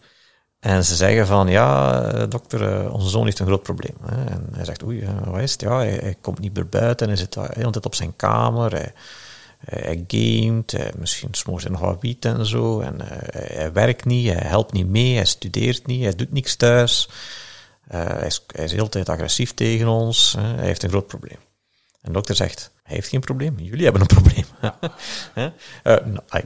[0.61, 3.97] En ze zeggen van, ja, dokter, onze zoon heeft een groot probleem.
[4.07, 5.61] En hij zegt, oei, wat is het?
[5.61, 8.71] Ja, hij, hij komt niet meer buiten, hij zit de hele tijd op zijn kamer,
[8.71, 8.93] hij,
[9.65, 12.81] hij gamet, misschien smoort hij nog wat wiet en zo.
[12.81, 16.57] En uh, hij werkt niet, hij helpt niet mee, hij studeert niet, hij doet niks
[16.57, 17.09] thuis.
[17.89, 20.37] Hij, is, hij is de hele tijd agressief tegen ons.
[20.39, 21.39] Hij heeft een groot probleem.
[22.03, 24.45] En de dokter zegt, hij heeft geen probleem, jullie hebben een probleem.
[24.61, 24.79] Ja.
[25.85, 26.45] nou,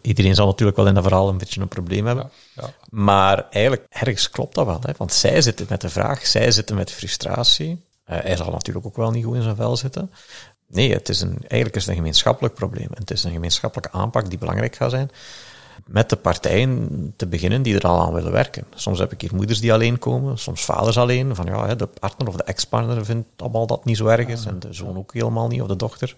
[0.00, 2.30] iedereen zal natuurlijk wel in dat verhaal een beetje een probleem hebben.
[2.54, 2.72] Ja, ja.
[2.88, 4.80] Maar eigenlijk, ergens klopt dat wel.
[4.80, 4.92] Hè?
[4.96, 7.84] Want zij zitten met de vraag, zij zitten met frustratie.
[8.04, 10.10] hij zal natuurlijk ook wel niet goed in zijn vel zitten.
[10.66, 12.88] Nee, het is een, eigenlijk is het een gemeenschappelijk probleem.
[12.90, 15.10] En het is een gemeenschappelijke aanpak die belangrijk gaat zijn.
[15.86, 18.64] Met de partijen te beginnen die er al aan willen werken.
[18.74, 21.34] Soms heb ik hier moeders die alleen komen, soms vaders alleen.
[21.34, 24.44] Van ja, de partner of de ex-partner vindt allemaal dat niet zo erg is.
[24.44, 26.14] En de zoon ook helemaal niet, of de dochter.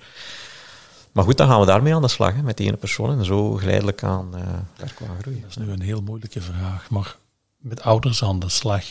[1.13, 3.19] Maar goed, dan gaan we daarmee aan de slag, hè, met die ene persoon.
[3.19, 4.41] En zo geleidelijk aan uh,
[4.77, 5.41] werken aan groeien.
[5.41, 6.91] Dat is nu een heel moeilijke vraag.
[6.91, 7.17] Maar
[7.57, 8.85] met ouders aan de slag,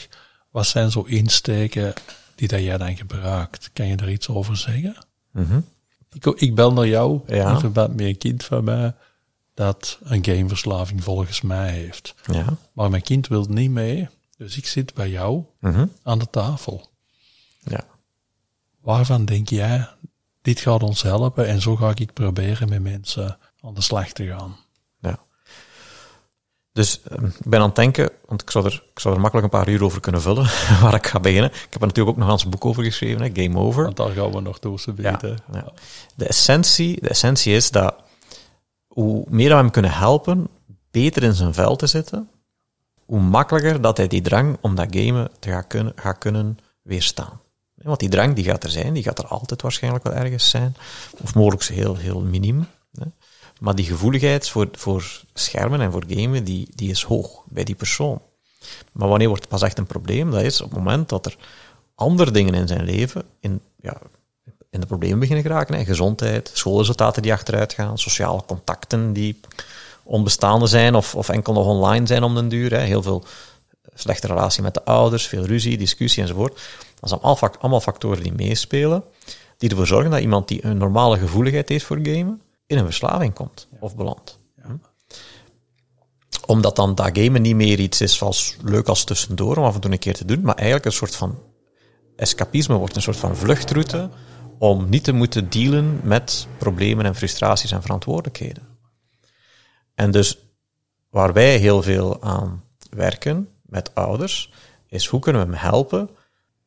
[0.52, 1.94] wat zijn zo insteken
[2.36, 3.70] die dat jij dan gebruikt?
[3.74, 4.96] Kan je daar iets over zeggen?
[5.32, 5.66] Mm -hmm.
[6.14, 7.52] ik, ik, bel naar jou ja.
[7.52, 8.94] in verband met een kind van mij
[9.56, 12.16] dat een gameverslaving volgens mij heeft.
[12.32, 12.46] Ja.
[12.74, 15.92] Maar mijn kind wil niet mee, dus ik zit bij jou -hmm.
[16.04, 16.90] aan de tafel.
[17.60, 17.86] Ja.
[18.82, 19.90] Waarvan denk jij,
[20.42, 24.26] dit gaat ons helpen en zo ga ik proberen met mensen aan de slag te
[24.26, 24.56] gaan?
[26.76, 29.54] Dus um, ik ben aan het denken, want ik zou, er, ik zou er makkelijk
[29.54, 30.44] een paar uur over kunnen vullen,
[30.82, 31.50] waar ik ga beginnen.
[31.52, 33.84] Ik heb er natuurlijk ook nog een boek over geschreven, hè, Game Over.
[33.84, 35.38] Want daar gaan we nog door weten.
[35.52, 35.72] Ja, ja.
[36.16, 37.96] De, essentie, de essentie is dat
[38.96, 40.48] hoe meer we hem kunnen helpen
[40.92, 42.30] beter in zijn vel te zitten,
[43.06, 47.42] hoe makkelijker dat hij die drang om dat gamen te gaan kunnen, kunnen weerstaan.
[47.76, 50.76] Want die drang die gaat er zijn, die gaat er altijd waarschijnlijk wel ergens zijn,
[51.22, 52.68] of mogelijk heel, heel miniem.
[53.60, 57.76] Maar die gevoeligheid voor, voor schermen en voor gamen, die, die is hoog bij die
[57.76, 58.22] persoon.
[58.92, 60.32] Maar wanneer wordt het pas echt een probleem?
[60.32, 61.38] Dat is op het moment dat er
[61.96, 64.02] andere dingen in zijn leven in, ja,
[64.76, 65.76] in de problemen beginnen geraken.
[65.76, 65.86] Hè.
[65.86, 69.40] Gezondheid, schoolresultaten die achteruit gaan, sociale contacten die
[70.04, 72.72] onbestaande zijn of, of enkel nog online zijn om den duur.
[72.72, 72.80] Hè.
[72.80, 73.24] Heel veel
[73.94, 76.54] slechte relatie met de ouders, veel ruzie, discussie enzovoort.
[77.00, 79.04] Dat zijn allemaal, allemaal factoren die meespelen,
[79.58, 83.34] die ervoor zorgen dat iemand die een normale gevoeligheid heeft voor gamen, in een verslaving
[83.34, 84.40] komt of belandt.
[84.58, 84.80] Ja.
[86.46, 89.82] Omdat dan dat gamen niet meer iets is als leuk als tussendoor om af en
[89.82, 91.40] toe een keer te doen, maar eigenlijk een soort van
[92.16, 94.10] escapisme wordt, een soort van vluchtroute
[94.60, 98.68] om niet te moeten dealen met problemen en frustraties en verantwoordelijkheden.
[99.96, 100.38] En dus
[101.10, 104.52] waar wij heel veel aan werken met ouders,
[104.88, 106.10] is hoe kunnen we hem helpen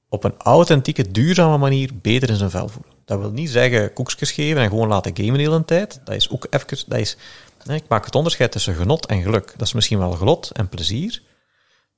[0.09, 2.93] op een authentieke, duurzame manier beter in zijn vel voelen.
[3.05, 6.01] Dat wil niet zeggen koekjes geven en gewoon laten gamen de hele tijd.
[6.05, 7.17] Dat is ook even, dat is,
[7.67, 9.53] ik maak het onderscheid tussen genot en geluk.
[9.57, 11.23] Dat is misschien wel gelot en plezier,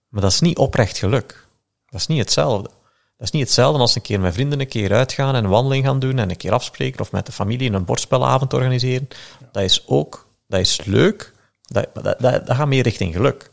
[0.09, 1.47] maar dat is niet oprecht geluk.
[1.87, 2.71] Dat is niet hetzelfde.
[3.21, 5.85] Dat is niet hetzelfde als een keer met vrienden een keer uitgaan en een wandeling
[5.85, 9.09] gaan doen en een keer afspreken of met de familie een bordspelavond organiseren.
[9.53, 13.51] Dat is ook, dat is leuk, dat, dat, dat, dat gaat meer richting geluk.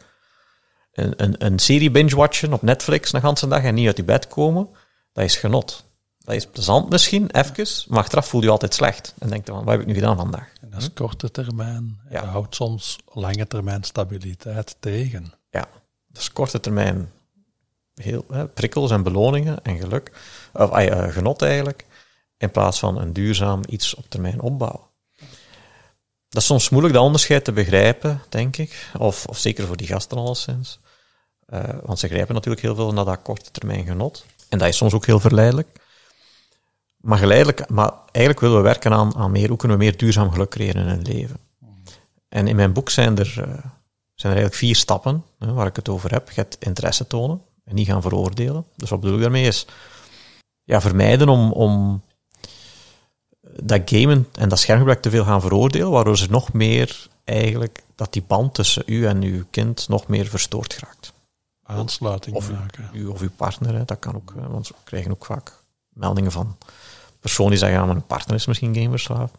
[0.92, 4.28] Een, een, een serie binge-watchen op Netflix een hele dag en niet uit je bed
[4.28, 4.70] komen,
[5.14, 5.84] dat is genot.
[6.20, 9.14] Dat is plezant misschien, even, maar achteraf voel je, je altijd slecht.
[9.20, 10.52] En denk je van, wat heb ik nu gedaan vandaag?
[10.62, 12.00] En dat is korte termijn.
[12.10, 12.22] Ja.
[12.22, 15.34] Dat houdt soms lange termijn stabiliteit tegen.
[15.50, 15.68] Ja,
[16.08, 17.12] dat is korte termijn
[18.02, 20.12] heel, prikkels en beloningen en geluk,
[20.54, 21.86] of uh, genot eigenlijk,
[22.38, 24.86] in plaats van een duurzaam iets op termijn opbouwen.
[26.30, 29.88] Dat is soms moeilijk dat onderscheid te begrijpen, denk ik, of, of zeker voor die
[29.88, 30.80] gasten alleszins.
[31.54, 34.26] Uh, want ze grijpen natuurlijk heel veel naar dat korte termijn genot.
[34.50, 35.68] En dat is soms ook heel verleidelijk.
[36.98, 40.32] Maar geleidelijk, maar eigenlijk willen we werken aan, aan meer, hoe kunnen we meer duurzaam
[40.32, 41.40] geluk creëren in hun leven.
[42.30, 43.44] En in mijn boek zijn er, uh,
[44.16, 46.30] zijn er eigenlijk vier stappen hè, waar ik het over heb.
[46.30, 48.66] Je hebt interesse tonen en niet gaan veroordelen.
[48.76, 49.66] Dus wat bedoel ik daarmee is,
[50.64, 52.02] ja, vermijden om, om
[53.62, 58.14] dat gamen en dat schermgebruik te veel gaan veroordelen, waardoor ze nog meer eigenlijk, dat
[58.14, 61.14] die band tussen u en uw kind nog meer verstoord geraakt.
[61.64, 62.90] Aansluiting of, maken.
[62.94, 66.58] U, of uw partner, hè, dat kan ook, want we krijgen ook vaak meldingen van
[67.20, 69.34] personen die zeggen, ja, mijn partner is misschien gameverslaafd.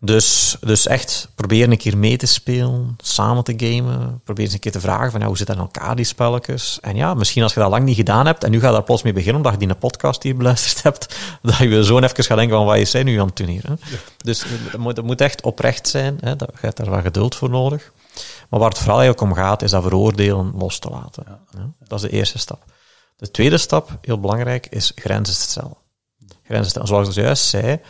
[0.00, 4.20] Dus, dus echt proberen een keer mee te spelen, samen te gamen.
[4.24, 6.78] Probeer eens een keer te vragen van ja, hoe zit dat in elkaar, die spelletjes.
[6.80, 9.02] En ja, misschien als je dat lang niet gedaan hebt en nu gaat daar plots
[9.02, 12.36] mee beginnen omdat je die een podcast hier beluisterd hebt, dat je zo even gaat
[12.36, 13.64] denken van wat is zij nu aan het doen hier.
[13.66, 13.74] Hè?
[14.16, 16.36] Dus het moet, moet echt oprecht zijn, hè?
[16.36, 17.92] Dat, je hebt daar wat geduld voor nodig.
[18.50, 21.24] Maar waar het vooral eigenlijk om gaat, is dat veroordelen los te laten.
[21.26, 21.72] Ja.
[21.78, 22.64] Dat is de eerste stap.
[23.16, 25.76] De tweede stap, heel belangrijk, is grenzen stellen.
[26.42, 26.88] Grenzen stellen.
[26.88, 27.80] Zoals ik juist zei,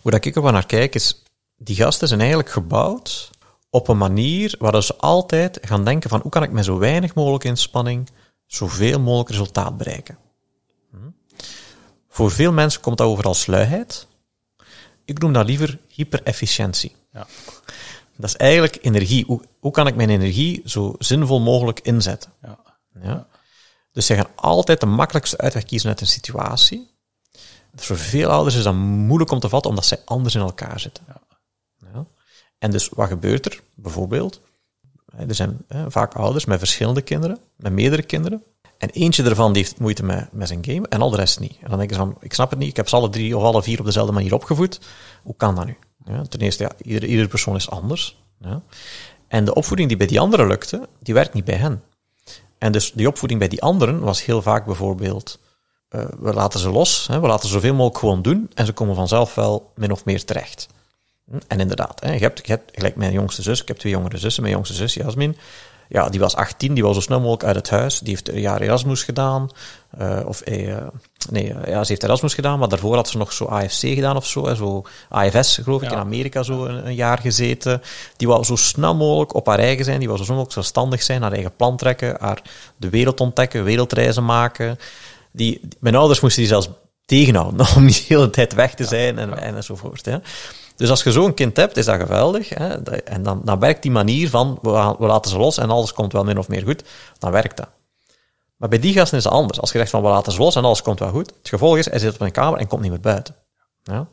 [0.00, 1.22] hoe dat ik er naar kijk, is
[1.56, 3.30] die gasten zijn eigenlijk gebouwd
[3.70, 7.14] op een manier waar ze altijd gaan denken van hoe kan ik met zo weinig
[7.14, 8.08] mogelijk inspanning
[8.46, 10.18] zoveel mogelijk resultaat bereiken.
[10.90, 10.96] Hm?
[12.08, 14.06] Voor veel mensen komt dat over als sluiheid.
[15.04, 16.94] Ik noem dat liever hyperefficiëntie.
[17.12, 17.26] Ja.
[18.16, 19.24] Dat is eigenlijk energie.
[19.24, 22.32] Hoe, hoe kan ik mijn energie zo zinvol mogelijk inzetten?
[22.42, 22.58] Ja.
[23.02, 23.26] ja?
[23.92, 26.90] Dus ze gaan altijd de makkelijkste uitweg kiezen uit een situatie.
[27.80, 31.04] Voor veel ouders is dat moeilijk om te vatten, omdat zij anders in elkaar zitten.
[31.08, 31.20] Ja.
[31.92, 32.06] ja.
[32.58, 33.60] En dus wat gebeurt er?
[33.74, 34.40] Bijvoorbeeld,
[35.28, 38.42] er zijn hè, vaak ouders met verschillende kinderen, met meerdere kinderen.
[38.78, 41.56] En eentje ervan die heeft moeite met, met zijn game en al de rest niet.
[41.60, 43.42] En dan denken ze van, ik snap het niet, ik heb ze alle drie of
[43.42, 44.80] alle vier op dezelfde manier opgevoed.
[45.22, 45.76] Hoe kan dat nu?
[46.04, 48.22] Ja, ten eerste, ja, iedere, iedere persoon is anders.
[48.40, 48.62] Ja.
[49.28, 51.82] En de opvoeding die bij die anderen lukte, die werkt niet bij hen.
[52.58, 55.38] En dus die opvoeding bij die anderen was heel vaak bijvoorbeeld,
[55.90, 58.94] uh, we laten ze los, hè, we laten zoveel mogelijk gewoon doen en ze komen
[58.94, 60.68] vanzelf wel min of meer terecht.
[61.30, 63.92] Hm, en inderdaad, hè, je, hebt, je hebt, gelijk mijn jongste zus, ik heb twee
[63.92, 65.36] jongere zussen, mijn jongste zus Jasmin,
[65.88, 67.98] ja, die was 18, die was zo snel mogelijk uit het huis.
[67.98, 69.50] Die heeft een jaar Erasmus gedaan.
[70.00, 70.76] Uh, of, uh,
[71.30, 74.26] nee, ja, ze heeft Erasmus gedaan, maar daarvoor had ze nog zo AFC gedaan of
[74.26, 74.46] zo.
[74.46, 77.82] Hè, zo AFS, geloof ik, in Amerika zo een, een, jaar gezeten.
[78.16, 79.98] Die wou zo snel mogelijk op haar eigen zijn.
[79.98, 82.42] Die wou zo snel mogelijk zelfstandig zijn, haar eigen plan trekken, haar
[82.76, 84.78] de wereld ontdekken, wereldreizen maken.
[85.38, 86.68] Die, mijn ouders moesten die zelfs
[87.04, 90.04] tegenhouden om niet de hele tijd weg te zijn en, en enzovoort.
[90.04, 90.18] Hè.
[90.76, 92.48] Dus als je zo'n kind hebt, is dat geweldig.
[92.48, 92.82] Hè?
[93.04, 96.12] En dan, dan werkt die manier van, we, we laten ze los en alles komt
[96.12, 96.84] wel min of meer goed,
[97.18, 97.68] dan werkt dat.
[98.56, 99.60] Maar bij die gasten is het anders.
[99.60, 101.76] Als je zegt van, we laten ze los en alles komt wel goed, het gevolg
[101.76, 103.34] is, hij zit op een kamer en komt niet meer buiten.
[103.82, 104.08] Ja?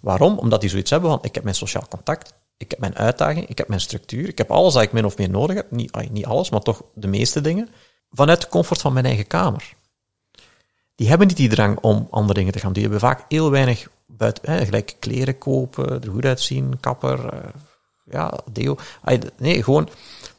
[0.00, 0.38] Waarom?
[0.38, 3.58] Omdat die zoiets hebben van, ik heb mijn sociaal contact, ik heb mijn uitdaging, ik
[3.58, 5.70] heb mijn structuur, ik heb alles wat ik min of meer nodig heb.
[5.70, 7.68] Niet, niet alles, maar toch de meeste dingen.
[8.10, 9.74] Vanuit de comfort van mijn eigen kamer.
[11.00, 12.82] Die hebben niet die drang om andere dingen te gaan doen.
[12.82, 17.40] Die hebben vaak heel weinig buiten, hè, gelijk kleren kopen, er goed uitzien, kapper, uh,
[18.04, 18.76] ja, deo.
[19.36, 19.88] Nee, gewoon,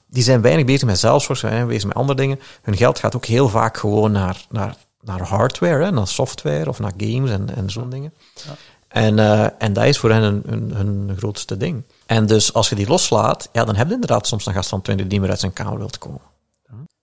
[0.07, 2.39] die zijn weinig bezig met zelfzorg, zijn weinig bezig met andere dingen.
[2.61, 6.79] Hun geld gaat ook heel vaak gewoon naar, naar, naar hardware, hè, naar software of
[6.79, 8.13] naar games en, en zo'n dingen.
[8.33, 8.55] Ja.
[8.87, 11.83] En, uh, en dat is voor hen hun, hun, hun, grootste ding.
[12.05, 14.81] En dus als je die loslaat, ja, dan heb je inderdaad soms een gast van
[14.81, 16.30] 20 die meer uit zijn kamer wilt komen.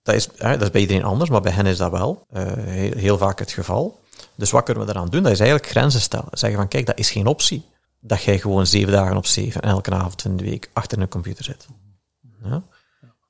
[0.09, 2.43] Dat is, hè, dat is bij iedereen anders, maar bij hen is dat wel uh,
[2.53, 3.99] heel, heel, vaak het geval.
[4.35, 5.23] Dus wat kunnen we eraan doen?
[5.23, 6.27] Dat is eigenlijk grenzen stellen.
[6.31, 7.65] Zeggen van, kijk, dat is geen optie.
[7.99, 11.07] Dat jij gewoon zeven dagen op zeven en elke avond in de week achter een
[11.07, 11.67] computer zit.
[12.43, 12.63] Ja?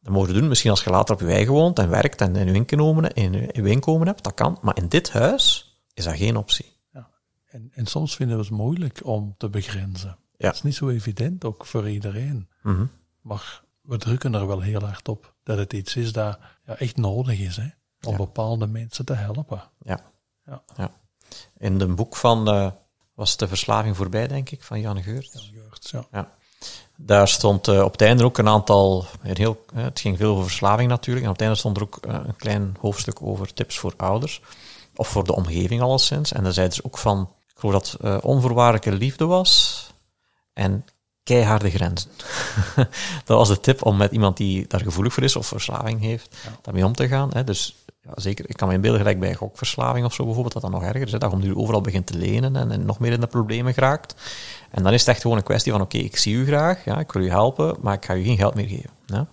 [0.01, 0.47] Dat mogen we doen.
[0.47, 4.07] Misschien als je later op je eigen woont en werkt en, inkomen, in je inkomen
[4.07, 4.57] hebt, dat kan.
[4.61, 6.75] Maar in dit huis is dat geen optie.
[6.93, 7.09] Ja.
[7.45, 10.17] En, en soms vinden we het moeilijk om te begrenzen.
[10.37, 10.45] Ja.
[10.45, 12.49] Dat is niet zo evident, ook voor iedereen.
[12.61, 12.89] Mm
[13.21, 16.39] Maar we drukken er wel heel hard op dat het iets is dat
[16.69, 17.67] ja, echt nodig is, hè,
[18.01, 19.63] om bepaalde mensen te helpen.
[19.79, 19.99] Ja.
[20.45, 20.61] Ja.
[20.77, 20.91] ja.
[21.57, 22.71] In een boek van, uh,
[23.13, 25.31] was de verslaving voorbij, denk ik, van Jan Geurt.
[25.33, 26.05] Jan Geurt, ja.
[26.11, 26.31] ja.
[26.95, 30.31] Daar stond uh, op het einde ook een aantal, een heel, uh, het ging veel
[30.31, 33.77] over verslaving natuurlijk, en op het einde stond er ook een klein hoofdstuk over tips
[33.77, 34.41] voor ouders,
[34.95, 36.31] of voor de omgeving alleszins.
[36.31, 39.87] En daar zeiden ze ook van, ik geloof dat onvoorwaardelijke liefde was,
[40.53, 40.85] en
[41.29, 42.11] keiharde grenzen.
[43.25, 46.35] dat was de tip om met iemand die daar gevoelig voor is of verslaving heeft,
[46.61, 47.29] daarmee om te gaan.
[47.33, 47.43] Hè.
[47.43, 50.71] Dus ja, zeker, ik kan me inbeelden gelijk bij gokverslaving of zo bijvoorbeeld, dat dat
[50.71, 51.11] nog erger is.
[51.11, 53.73] Hè, dat je nu overal begint te lenen en, en, nog meer in de problemen
[53.73, 54.15] geraakt.
[54.71, 56.99] En dan is het echt gewoon een kwestie van, oké, ik zie u graag, ja,
[56.99, 58.89] ik wil u helpen, maar ik ga u geen geld meer geven.
[59.05, 59.27] Ja.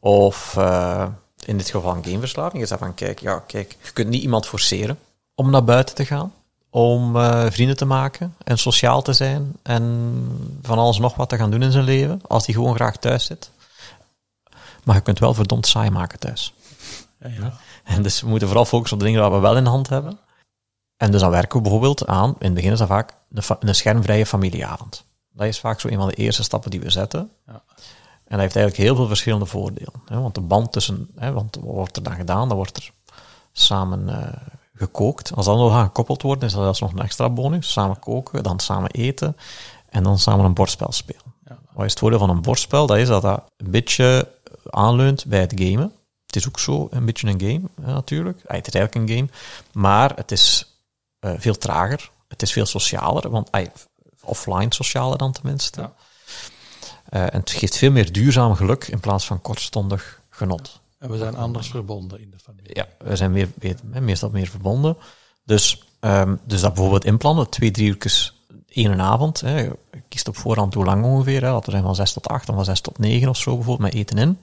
[0.00, 1.06] Of uh,
[1.44, 4.46] in dit geval een gameverslaving is dat van, kijk, ja, kijk, je kunt niet iemand
[4.46, 4.98] forceren
[5.34, 6.32] om naar buiten te gaan,
[6.70, 10.24] om uh, vrienden te maken en sociaal te zijn en
[10.62, 13.24] van alles nog wat te gaan doen in zijn leven, als hij gewoon graag thuis
[13.24, 13.50] zit.
[14.84, 16.54] Maar je kunt wel verdomd saai maken thuis.
[17.18, 17.52] Ja, ja.
[17.84, 20.18] En dus we moeten vooral focussen op de dingen waar we wel in hand hebben.
[20.96, 23.14] En dus dan werken we bijvoorbeeld aan, in het begin is dat vaak
[23.60, 25.04] een schermvrije familieavond.
[25.32, 27.30] Dat is vaak zo een van de eerste stappen die we zetten.
[27.46, 27.62] Ja.
[28.24, 30.02] En dat heeft eigenlijk heel veel verschillende voordelen.
[30.06, 30.20] Hè?
[30.20, 32.48] Want de band tussen, hè, want wat wordt er dan gedaan?
[32.48, 32.92] Dan wordt er
[33.52, 34.26] samen uh,
[34.80, 35.34] gekookt.
[35.34, 37.72] Als dat nog gaan gekoppeld wordt, is dat zelfs nog een extra bonus.
[37.72, 39.36] Samen koken, dan samen eten
[39.88, 41.34] en dan samen een bordspel spelen.
[41.48, 41.58] Ja.
[41.72, 42.86] Wat is het voordeel van een bordspel?
[42.86, 44.28] Dat is dat dat een beetje
[44.70, 45.92] aanleunt bij het gamen.
[46.26, 48.40] Het is ook zo een beetje een game, natuurlijk.
[48.46, 49.28] het is eigenlijk een game.
[49.72, 50.74] Maar het is
[51.20, 52.10] uh, veel trager.
[52.28, 53.30] Het is veel socialer.
[53.30, 53.50] Want
[54.22, 55.80] offline sociale dan tenminste.
[55.80, 55.92] Ja.
[57.08, 60.79] Eh, en het geeft veel meer duurzaam geluk in plaats van kortstondig genot.
[61.00, 62.76] En we zijn anders verbonden in de familie.
[62.76, 64.96] Ja, we zijn meer, meer, meestal meer verbonden.
[65.44, 68.32] Dus, ehm, dus dat bijvoorbeeld inplannen, twee, drie uur
[68.68, 69.40] één avond.
[69.40, 69.60] Hè.
[69.60, 69.76] Je
[70.08, 71.40] kiest op voorhand hoe lang ongeveer.
[71.40, 73.92] Dat er zijn van zes tot acht, of van zes tot negen of zo bijvoorbeeld,
[73.92, 74.38] met eten in.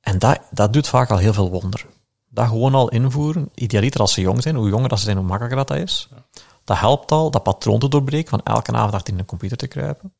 [0.00, 1.86] En dat, dat doet vaak al heel veel wonder.
[2.28, 5.26] Dat gewoon al invoeren, idealiter als ze jong zijn, hoe jonger dat ze zijn, hoe
[5.26, 6.08] makkelijker dat, dat is.
[6.64, 9.66] Dat helpt al dat patroon te doorbreken van elke avond achter in de computer te
[9.66, 10.12] kruipen.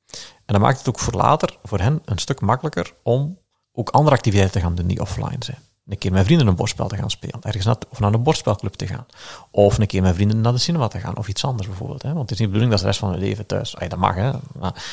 [0.47, 3.39] En dat maakt het ook voor later, voor hen, een stuk makkelijker om
[3.81, 5.59] ook andere activiteiten te gaan doen die offline zijn.
[5.87, 8.73] Een keer met vrienden een bordspel te gaan spelen, ergens naar, of naar een bordspelclub
[8.73, 9.07] te gaan.
[9.51, 12.03] Of een keer met vrienden naar de cinema te gaan, of iets anders bijvoorbeeld.
[12.03, 12.13] Hè?
[12.13, 13.99] Want het is niet de bedoeling dat de rest van hun leven thuis, ay, dat
[13.99, 14.85] mag hè, maar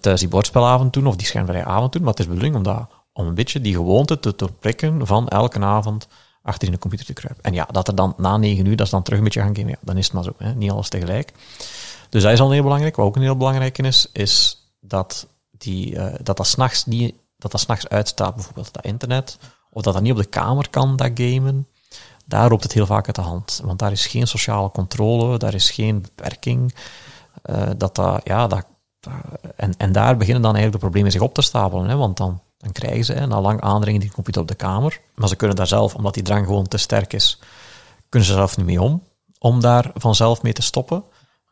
[0.00, 2.62] thuis die bordspelavond doen of die schermvrije avond doen, maar het is de bedoeling om,
[2.62, 6.08] dat, om een beetje die gewoonte te doorprikken van elke avond
[6.42, 7.44] achter in de computer te kruipen.
[7.44, 9.56] En ja, dat er dan na negen uur, dat ze dan terug een beetje gaan
[9.56, 10.54] gamen, dan is het maar zo, hè?
[10.54, 11.32] niet alles tegelijk.
[12.08, 12.96] Dus dat is al heel belangrijk.
[12.96, 17.50] Wat ook een heel belangrijk is, is dat die, uh, dat, dat s'nachts niet, dat
[17.50, 19.38] dat s'nachts uitstaat, bijvoorbeeld dat internet,
[19.70, 21.68] of dat dat niet op de kamer kan, dat gamen.
[22.26, 23.60] Daar loopt het heel vaak uit de hand.
[23.64, 26.74] Want daar is geen sociale controle, daar is geen beperking.
[27.44, 28.66] Uh, dat dat, ja, dat,
[29.56, 31.88] en, en daar beginnen dan eigenlijk de problemen zich op te stapelen.
[31.88, 35.00] Hè, want dan, dan krijgen ze, hè, na lang aandringen, die computer op de kamer.
[35.14, 37.40] Maar ze kunnen daar zelf, omdat die drang gewoon te sterk is,
[38.08, 39.02] kunnen ze zelf niet mee om.
[39.38, 41.04] Om daar vanzelf mee te stoppen.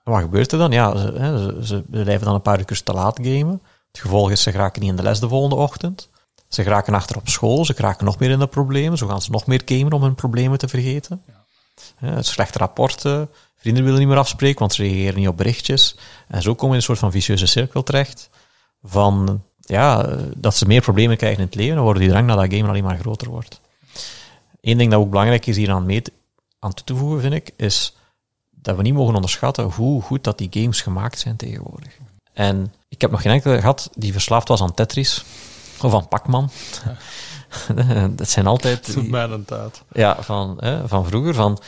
[0.04, 0.70] En wat gebeurt er dan?
[0.70, 1.12] Ja, ze,
[1.60, 3.62] ze, ze blijven dan een paar uur te laat gamen.
[3.92, 6.08] Het gevolg is, ze geraken niet in de les de volgende ochtend.
[6.48, 8.98] Ze geraken achter op school, ze geraken nog meer in de problemen.
[8.98, 11.22] Zo gaan ze nog meer gamen om hun problemen te vergeten.
[12.00, 12.22] Ja.
[12.22, 15.96] slechte rapporten, vrienden willen niet meer afspreken, want ze reageren niet op berichtjes.
[16.28, 18.30] En zo komen we in een soort van vicieuze cirkel terecht.
[18.82, 22.36] Van, ja, dat ze meer problemen krijgen in het leven, dan worden die drang naar
[22.36, 23.60] dat gamen alleen maar groter wordt.
[24.60, 26.12] Eén ding dat ook belangrijk is hier aan, mee te,
[26.58, 27.96] aan toe te voegen, vind ik, is
[28.50, 31.98] dat we niet mogen onderschatten hoe goed dat die games gemaakt zijn tegenwoordig.
[32.32, 35.24] En ik heb nog geen enkele gehad die verslaafd was aan Tetris
[35.82, 36.50] of aan Pac-Man.
[38.10, 38.94] dat zijn altijd...
[38.94, 39.82] Doet mij een tijd.
[39.92, 41.34] Ja, van, hè, van vroeger.
[41.34, 41.58] Van,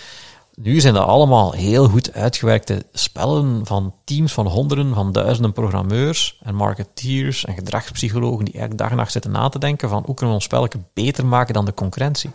[0.54, 6.38] nu zijn dat allemaal heel goed uitgewerkte spellen van teams van honderden, van duizenden programmeurs
[6.42, 10.14] en marketeers en gedragspsychologen die eigenlijk dag en nacht zitten na te denken van hoe
[10.14, 12.30] kunnen we ons spelletje beter maken dan de concurrentie.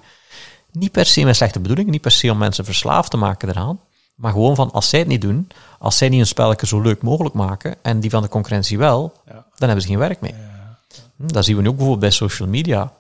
[0.72, 3.80] Niet per se met slechte bedoelingen, niet per se om mensen verslaafd te maken eraan,
[4.16, 5.48] maar gewoon van als zij het niet doen,
[5.80, 9.14] als zij niet een spelletje zo leuk mogelijk maken en die van de concurrentie wel,
[9.26, 9.34] ja.
[9.34, 10.34] dan hebben ze geen werk mee.
[10.34, 10.78] Ja.
[11.16, 12.94] Hm, dat zien we nu ook bijvoorbeeld bij social media.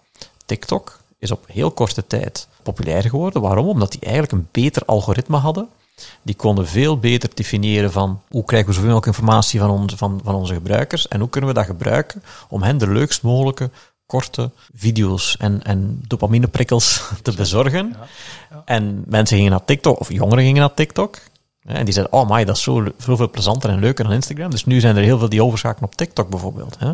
[0.45, 3.41] TikTok is op heel korte tijd populair geworden.
[3.41, 3.68] Waarom?
[3.68, 5.68] Omdat die eigenlijk een beter algoritme hadden.
[6.22, 10.20] Die konden veel beter definiëren van hoe krijgen we zoveel mogelijk informatie van, onze van,
[10.24, 13.70] van onze gebruikers en hoe kunnen we dat gebruiken om hen de leukst mogelijke
[14.16, 17.95] korte video's en, en dopamineprikkels te bezorgen.
[17.99, 18.07] Ja,
[18.49, 18.61] ja.
[18.66, 21.20] En mensen gingen naar TikTok, of jongeren gingen naar TikTok.
[21.61, 24.49] En die zeiden, oh my, dat is zo, zoveel plezanter en leuker dan Instagram.
[24.49, 26.80] Dus nu zijn er heel veel die overschakelen op TikTok bijvoorbeeld.
[26.80, 26.93] Hè?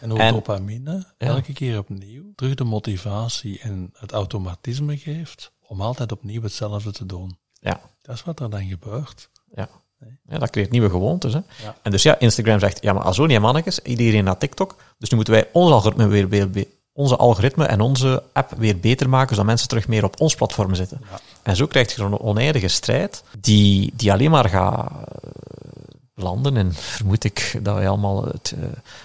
[0.00, 5.80] En ook en, dopamine, elke keer opnieuw, terug de motivatie en het automatisme geeft om
[5.80, 7.36] altijd opnieuw hetzelfde te doen.
[7.52, 7.80] Ja.
[8.02, 9.30] Dat is wat er dan gebeurt.
[9.54, 9.68] Ja.
[10.28, 11.32] Ja, dat creëert nieuwe gewoontes.
[11.32, 11.40] Hè?
[11.62, 11.76] Ja.
[11.82, 14.76] En dus ja, Instagram zegt, ja, maar als zo niet mannetjes, iedereen naar TikTok.
[14.98, 19.08] Dus nu moeten wij ons algoritme weer, weer, onze algoritme en onze app weer beter
[19.08, 21.00] maken, zodat mensen terug meer op ons platform zitten.
[21.10, 21.20] Ja.
[21.42, 24.90] En zo krijg je een oneindige strijd die, die alleen maar gaat
[26.14, 26.56] landen.
[26.56, 28.64] En vermoed ik dat wij allemaal het, uh,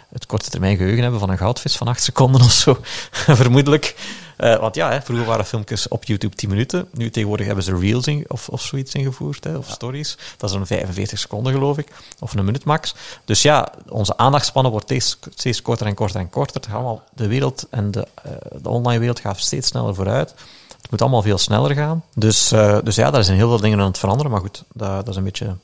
[0.10, 2.78] het korte termijn geheugen hebben van een goudvis van acht seconden of zo.
[3.12, 3.96] Vermoedelijk.
[4.38, 6.88] Uh, want ja, hè, vroeger waren filmpjes op YouTube 10 minuten.
[6.92, 9.74] Nu tegenwoordig hebben ze Reels in, of, of zoiets ingevoerd, hè, of ja.
[9.74, 10.18] stories.
[10.38, 11.88] Dat is een 45 seconden, geloof ik.
[12.20, 12.96] Of een minuut max.
[13.26, 16.62] Dus ja, onze aandachtspannen wordt steeds, steeds korter en korter en korter.
[16.74, 18.32] Allemaal, de wereld en de, uh,
[18.62, 20.34] de online wereld gaat steeds sneller vooruit.
[20.82, 22.04] Het moet allemaal veel sneller gaan.
[22.16, 24.32] Dus, uh, dus ja, daar zijn heel veel dingen aan het veranderen.
[24.32, 25.56] Maar goed, dat, dat is een beetje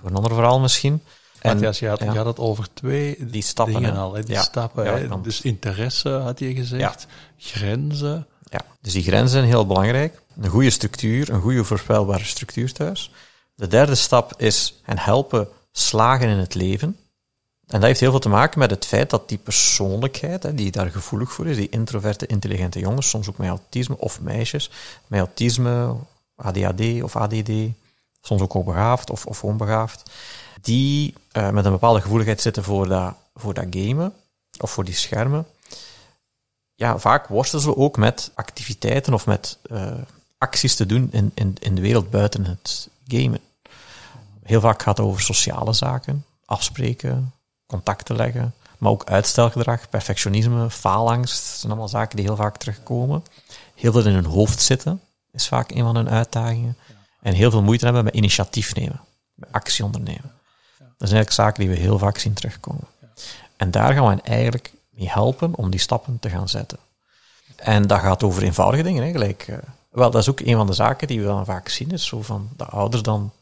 [0.00, 1.02] voor een ander verhaal misschien.
[1.42, 2.12] En, Matthias, je had, ja.
[2.12, 4.14] je had het over twee die stappen, dingen al.
[4.14, 4.22] Hè?
[4.22, 4.42] Die ja.
[4.42, 4.84] stappen.
[4.84, 5.20] Ja, hè?
[5.20, 7.06] Dus interesse, had je gezegd.
[7.36, 8.26] Grenzen.
[8.50, 10.22] Ja, dus die grenzen zijn heel belangrijk.
[10.40, 13.10] Een goede structuur, een goede voorspelbare structuur thuis.
[13.54, 16.96] De derde stap is hen helpen slagen in het leven.
[17.66, 20.70] En dat heeft heel veel te maken met het feit dat die persoonlijkheid, hè, die
[20.70, 24.70] daar gevoelig voor is, die introverte, intelligente jongens, soms ook met autisme, of meisjes,
[25.06, 25.96] met autisme,
[26.36, 27.50] ADHD of ADD,
[28.20, 30.10] soms ook hoogbegaafd of, of onbegaafd,
[30.62, 34.14] die uh, met een bepaalde gevoeligheid zitten voor dat, voor dat gamen
[34.60, 35.46] of voor die schermen.
[36.74, 39.92] Ja, vaak worstelen ze ook met activiteiten of met uh,
[40.38, 43.40] acties te doen in, in, in de wereld buiten het gamen.
[44.42, 47.32] Heel vaak gaat het over sociale zaken, afspreken,
[47.66, 51.48] contacten leggen, maar ook uitstelgedrag, perfectionisme, faalangst.
[51.48, 53.24] Dat zijn allemaal zaken die heel vaak terugkomen.
[53.74, 55.00] Heel veel in hun hoofd zitten
[55.32, 56.76] is vaak een van hun uitdagingen.
[57.20, 59.00] En heel veel moeite hebben met initiatief nemen,
[59.34, 60.32] met actie ondernemen.
[61.02, 62.84] Dat zijn eigenlijk zaken die we heel vaak zien terugkomen.
[63.56, 66.78] En daar gaan we hen eigenlijk mee helpen om die stappen te gaan zetten.
[67.56, 69.44] En dat gaat over eenvoudige dingen, hè, gelijk.
[69.48, 69.56] eh,
[69.90, 72.22] wel, dat is ook een van de zaken die we dan vaak zien, is zo
[72.22, 73.32] van de ouders dan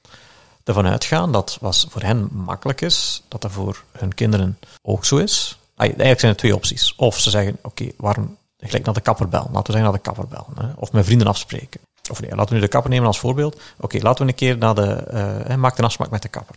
[0.64, 5.16] ervan uitgaan dat wat voor hen makkelijk is, dat dat voor hun kinderen ook zo
[5.16, 5.58] is.
[5.76, 6.94] Ah, Eigenlijk zijn er twee opties.
[6.96, 9.48] Of ze zeggen, oké, waarom gelijk naar de kapper bellen.
[9.52, 10.68] Laten we zeggen naar de kapper bellen.
[10.68, 10.80] Hè?
[10.80, 11.80] Of met vrienden afspreken.
[12.10, 13.60] Of nee, laten we nu de kapper nemen als voorbeeld.
[13.80, 16.56] Oké, laten we een keer naar de, eh, maak een afspraak met de kapper.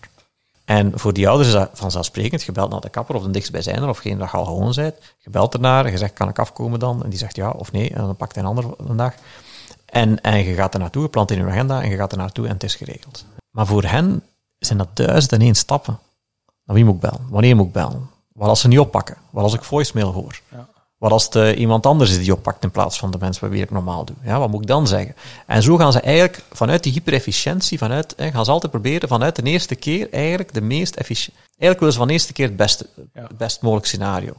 [0.74, 2.44] En voor die ouders is dat vanzelfsprekend.
[2.44, 4.96] Je belt naar de kapper of de dichtstbijzijnde of geen je al gewoon bent.
[5.18, 7.04] Je belt ernaar, je zegt, kan ik afkomen dan?
[7.04, 7.90] En die zegt ja of nee.
[7.90, 9.14] En dan pakt hij een andere dag.
[9.86, 12.18] En, en je gaat er naartoe, je plant in je agenda en je gaat er
[12.18, 13.26] naartoe en het is geregeld.
[13.52, 14.24] Maar voor hen
[14.60, 16.00] zijn dat duizend en één stappen.
[16.66, 17.28] Naar wie moet ik bellen?
[17.30, 18.10] Wanneer moet ik bellen?
[18.34, 19.18] Wat als ze niet oppakken?
[19.30, 20.40] Wat als ik voicemail hoor?
[20.52, 20.68] Ja.
[21.04, 23.50] Wat als het eh, iemand anders is die oppakt in plaats van de mensen bij
[23.50, 24.16] wie ik normaal doe?
[24.24, 25.16] Ja, wat moet ik dan zeggen?
[25.48, 29.36] En zo gaan ze eigenlijk vanuit die hyperefficiëntie, vanuit, eh, gaan ze altijd proberen vanuit
[29.36, 31.38] de eerste keer eigenlijk de meest efficiënt.
[31.38, 34.34] Eigenlijk willen ze van de eerste keer het beste, het best mogelijk scenario.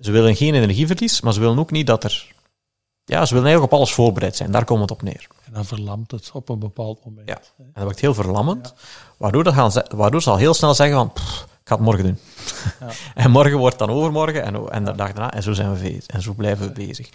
[0.00, 2.34] Ze willen geen energieverlies, maar ze willen ook niet dat er.
[3.04, 4.50] Ja, ze willen eigenlijk op alles voorbereid zijn.
[4.50, 5.26] Daar komt het op neer.
[5.44, 7.28] En dan verlamt het op een bepaald moment.
[7.28, 7.40] Ja.
[7.58, 8.74] En dat wordt heel verlammend,
[9.16, 11.84] waardoor, dat gaan ze, waardoor ze al heel snel zeggen van, "Pff, ik ga het
[11.84, 12.18] morgen doen.
[12.80, 12.88] Ja.
[13.22, 16.06] en morgen wordt dan overmorgen en, en de dag daarna, en zo zijn we bezig.
[16.06, 17.08] En zo blijven we bezig.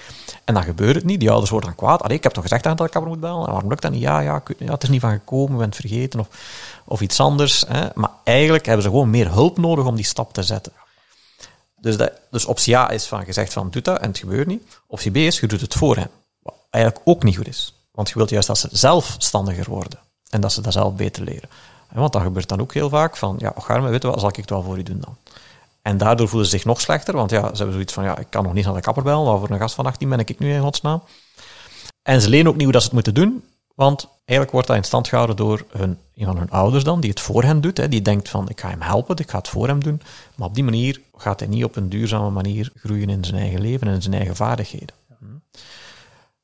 [0.44, 2.04] En dan gebeurt het niet, die ouders worden dan kwaad.
[2.04, 4.02] Allee, ik heb toch gezegd dat ik kapper moet bellen, en waarom lukt dat niet?
[4.02, 6.28] Ja, ja, ja, het is niet van gekomen, we het vergeten, of,
[6.86, 7.64] of iets anders.
[7.68, 7.88] Hè.
[7.96, 10.74] Maar eigenlijk hebben ze gewoon meer hulp nodig om die stap te zetten.
[11.78, 14.64] Dus, dat, dus optie A is van gezegd van doe dat en het gebeurt niet.
[14.88, 16.10] Optie B is je doet het voor hen.
[16.42, 17.74] Wat eigenlijk ook niet goed is.
[17.92, 20.00] Want je wilt juist dat ze zelfstandiger worden.
[20.30, 21.50] En dat ze dat zelf beter leren.
[21.94, 24.30] Want dat gebeurt dan ook heel vaak van ja, och arme, weet je wat, zal
[24.30, 25.16] ik het wel voor u doen dan.
[25.82, 28.28] En daardoor voelen ze zich nog slechter, want ja, ze hebben zoiets van ja, ik
[28.30, 30.40] kan nog niet naar de kapper bellen, maar voor een gast van 18 ben ik
[30.40, 31.04] nu in godsnaam.
[32.02, 33.44] En ze leren ook niet hoe dat ze het moeten doen,
[33.76, 37.10] want eigenlijk wordt dat in stand gehouden door hun, een van hun ouders dan, die
[37.10, 37.78] het voor hen doet.
[37.78, 40.02] Hè, die denkt van, ik ga hem helpen, ik ga het voor hem doen.
[40.36, 43.62] Maar op die manier gaat hij niet op een duurzame manier groeien in zijn eigen
[43.62, 44.96] leven en in zijn eigen vaardigheden.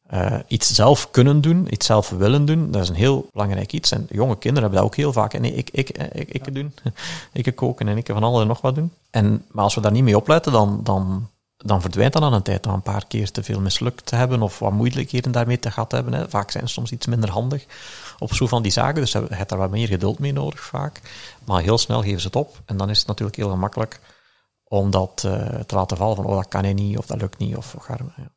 [0.08, 3.92] Eh, iets zelf kunnen doen, iets zelf willen doen, dat is een heel belangrijk iets.
[3.92, 5.34] En jonge kinderen hebben dat ook heel vaak.
[5.34, 6.74] En nee, ik, ik, eh, ik, ik doen,
[7.34, 8.92] ik koken en ik van alles en nog wat doen.
[9.10, 12.42] En, maar als we daar niet mee opletten, dan, dan, dan verdwijnt dat aan een
[12.42, 12.66] tijd.
[12.66, 15.92] Na een paar keer te veel mislukt te hebben of wat moeilijkheden daarmee te gehad
[15.92, 16.14] hebben.
[16.14, 16.30] Hè.
[16.30, 17.66] Vaak zijn ze soms iets minder handig
[18.20, 19.02] op zo van die zaken.
[19.02, 21.02] Dus je hebt daar wat meer geduld mee nodig vaak.
[21.46, 22.62] Maar heel snel geven ze het op.
[22.66, 24.00] En dan is het natuurlijk heel gemakkelijk
[24.64, 27.38] om dat eh, te laten vallen van oh, dat kan hij niet of dat lukt
[27.38, 27.56] niet.
[27.56, 28.30] Of, of, ja.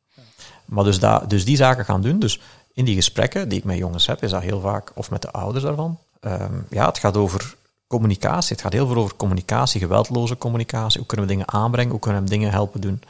[0.71, 2.19] Maar dus, dat, dus die zaken gaan doen.
[2.19, 2.39] Dus
[2.73, 5.31] in die gesprekken die ik met jongens heb, is dat heel vaak, of met de
[5.31, 5.99] ouders daarvan.
[6.19, 7.55] ehm, ja, het gaat over
[7.87, 8.55] communicatie.
[8.55, 10.97] Het gaat heel veel over communicatie, geweldloze communicatie.
[10.97, 11.91] Hoe kunnen we dingen aanbrengen?
[11.91, 13.01] Hoe kunnen we hem dingen helpen doen?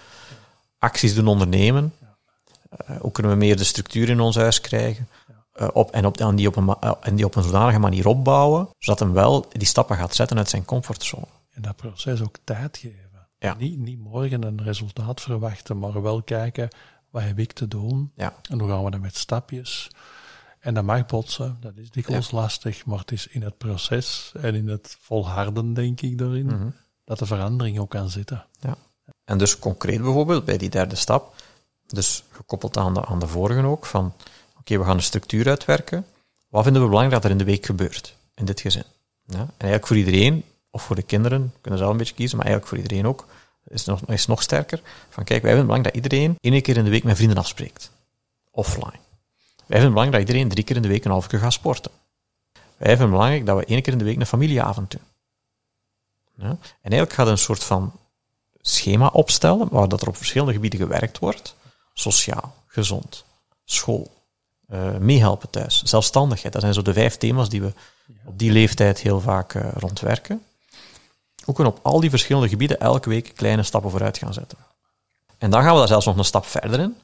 [0.79, 1.93] Acties doen ondernemen.
[2.69, 5.07] Eh, hoe kunnen we meer de structuur in ons huis krijgen?
[5.53, 8.07] Eh, op, en, op, en, die op een, eh, en die op een zodanige manier
[8.07, 11.27] opbouwen, zodat hem wel die stappen gaat zetten uit zijn comfortzone.
[11.51, 13.09] En dat proces ook tijd geven.
[13.39, 13.55] Ja.
[13.57, 16.69] Niet, niet morgen een resultaat verwachten, maar wel kijken,
[17.11, 18.11] wat heb ik te doen?
[18.15, 18.35] Ja.
[18.49, 19.89] En hoe gaan we dat met stapjes?
[20.59, 24.55] En dat mag botsen, dat is dikwijls lastig, maar het is in het proces en
[24.55, 26.69] in het volharden, denk ik, daarin, Mhm.
[27.03, 28.45] dat de verandering ook kan zitten.
[28.59, 28.75] Ja.
[29.25, 31.35] En dus concreet bijvoorbeeld bij die derde stap,
[31.87, 34.13] dus gekoppeld aan de, aan de vorige ook, van
[34.59, 36.05] oké, we gaan de structuur uitwerken.
[36.49, 38.83] Wat vinden we belangrijk dat er in de week gebeurt in dit gezin?
[39.25, 39.39] Ja?
[39.39, 42.75] En eigenlijk voor iedereen, of voor de kinderen, kunnen zelf een beetje kiezen, maar eigenlijk
[42.75, 43.25] voor iedereen ook,
[43.67, 44.81] is nog, is nog sterker.
[45.09, 47.91] Van kijk, wij het belangrijk dat iedereen één keer in de week met vrienden afspreekt.
[48.51, 48.99] Offline.
[49.65, 51.91] Wij het belangrijk dat iedereen drie keer in de week een half uur gaat sporten.
[52.77, 55.01] Wij het belangrijk dat we één keer in de week een familieavond doen.
[56.35, 56.49] Ja?
[56.49, 57.91] En eigenlijk gaat een soort van
[58.61, 61.55] schema opstellen, waar dat er op verschillende gebieden gewerkt wordt.
[61.93, 63.25] Sociaal, gezond,
[63.65, 64.11] school,
[64.67, 66.53] eh, meehelpen thuis, zelfstandigheid.
[66.53, 67.73] Dat zijn zo de vijf thema's die we
[68.25, 70.45] op die leeftijd heel vaak eh, rondwerken.
[71.45, 74.57] Ook kunnen op al die verschillende gebieden elke week kleine stappen vooruit gaan zetten.
[75.37, 76.97] En dan gaan we daar zelfs nog een stap verder in,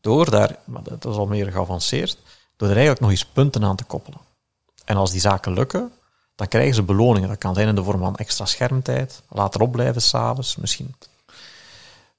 [0.00, 2.18] door daar, maar dat is al meer geavanceerd,
[2.56, 4.20] door er eigenlijk nog eens punten aan te koppelen.
[4.84, 5.92] En als die zaken lukken,
[6.34, 7.28] dan krijgen ze beloningen.
[7.28, 10.94] Dat kan zijn in de vorm van extra schermtijd, later opblijven s'avonds, misschien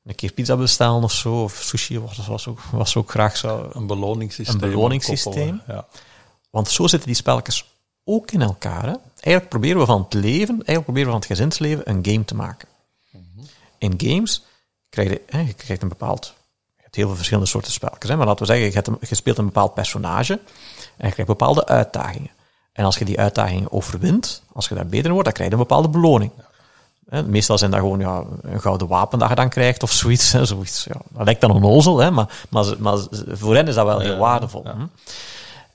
[0.06, 3.70] een keer pizza bestellen of zo, of sushi, wat was ook, was ook graag zo.
[3.74, 4.64] Een beloningssysteem.
[4.64, 5.62] Een beloningssysteem.
[5.68, 5.86] Ja.
[6.50, 7.71] Want zo zitten die spelletjes
[8.04, 8.84] ook in elkaar.
[8.84, 8.96] Hè?
[9.20, 12.36] Eigenlijk proberen we van het leven, eigenlijk proberen we van het gezinsleven een game te
[12.36, 12.68] maken.
[13.78, 14.44] In games
[14.90, 16.34] krijg je, hè, je krijgt een bepaald...
[16.76, 18.10] Je hebt heel veel verschillende soorten spelletjes.
[18.10, 18.16] Hè?
[18.16, 20.34] Maar laten we zeggen, je, hebt een, je speelt een bepaald personage
[20.98, 22.32] en je krijgt bepaalde uitdagingen.
[22.74, 25.56] En als je die uitdagingen overwint, als je daar beter in wordt, dan krijg je
[25.56, 26.32] een bepaalde beloning.
[27.10, 30.32] Hè, meestal zijn dat gewoon ja, een gouden wapen dat je dan krijgt of zoiets.
[30.32, 32.98] Hè, zoiets ja, dat lijkt dan onnozel, hè, maar, maar, maar
[33.28, 34.66] voor hen is dat wel heel waardevol.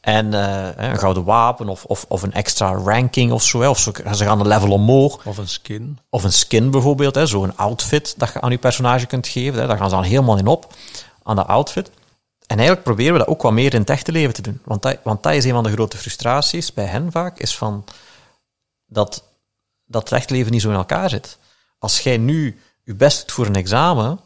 [0.07, 3.61] En uh, een gouden wapen of, of, of een extra ranking of zo.
[3.61, 3.69] Hè.
[3.69, 5.27] Of ze gaan een level omhoog.
[5.27, 5.99] Of een skin.
[6.11, 7.29] Of een skin bijvoorbeeld.
[7.29, 9.61] Zo'n outfit dat je aan je personage kunt geven.
[9.61, 9.67] Hè.
[9.67, 10.75] Daar gaan ze dan helemaal in op.
[11.23, 11.91] Aan de outfit.
[12.47, 14.61] En eigenlijk proberen we dat ook wat meer in het echte leven te doen.
[14.65, 17.39] Want dat, want dat is een van de grote frustraties bij hen vaak.
[17.39, 17.85] Is van
[18.87, 19.25] dat,
[19.87, 21.39] dat het echte leven niet zo in elkaar zit.
[21.79, 24.21] Als jij nu je best doet voor een examen.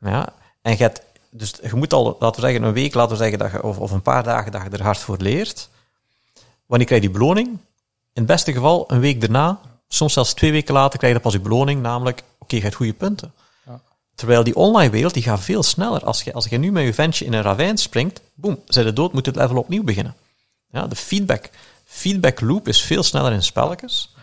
[0.00, 0.28] Ja,
[0.62, 1.02] en je hebt
[1.34, 3.78] dus je moet al, laten we zeggen, een week, laten we zeggen, dat je, of,
[3.78, 5.68] of een paar dagen dat je er hard voor leert.
[6.66, 7.48] Wanneer krijg je die beloning?
[7.48, 7.58] In
[8.22, 11.40] het beste geval een week daarna, soms zelfs twee weken later, krijg je pas die
[11.40, 13.32] beloning, namelijk, oké, je hebt goede punten.
[13.66, 13.80] Ja.
[14.14, 16.04] Terwijl die online wereld, die gaat veel sneller.
[16.04, 18.92] Als je, als je nu met je ventje in een ravijn springt, boem, zijn de
[18.92, 20.14] dood, moet het level opnieuw beginnen.
[20.70, 21.50] Ja, de feedback,
[21.84, 24.14] feedback loop is veel sneller in spelletjes.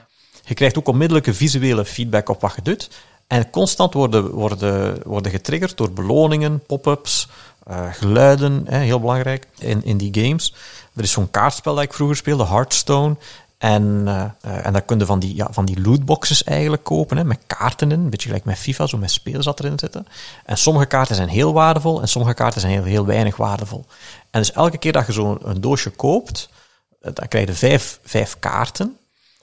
[0.46, 2.90] Je krijgt ook onmiddellijke visuele feedback op wat je doet.
[3.30, 7.28] En constant worden, worden, worden getriggerd door beloningen, pop-ups,
[7.70, 10.54] uh, geluiden, hè, heel belangrijk in, in die games.
[10.96, 13.16] Er is zo'n kaartspel dat ik vroeger speelde, Hearthstone.
[13.58, 17.24] En, uh, en daar kun je van die, ja, van die lootboxes eigenlijk kopen, hè,
[17.24, 18.00] met kaarten in.
[18.00, 20.08] Een beetje gelijk met FIFA, zo met spelers erin zitten.
[20.46, 23.86] En sommige kaarten zijn heel waardevol en sommige kaarten zijn heel, heel weinig waardevol.
[24.32, 26.50] En dus elke keer dat je zo'n doosje koopt,
[27.02, 28.98] dan krijg je vijf, vijf kaarten.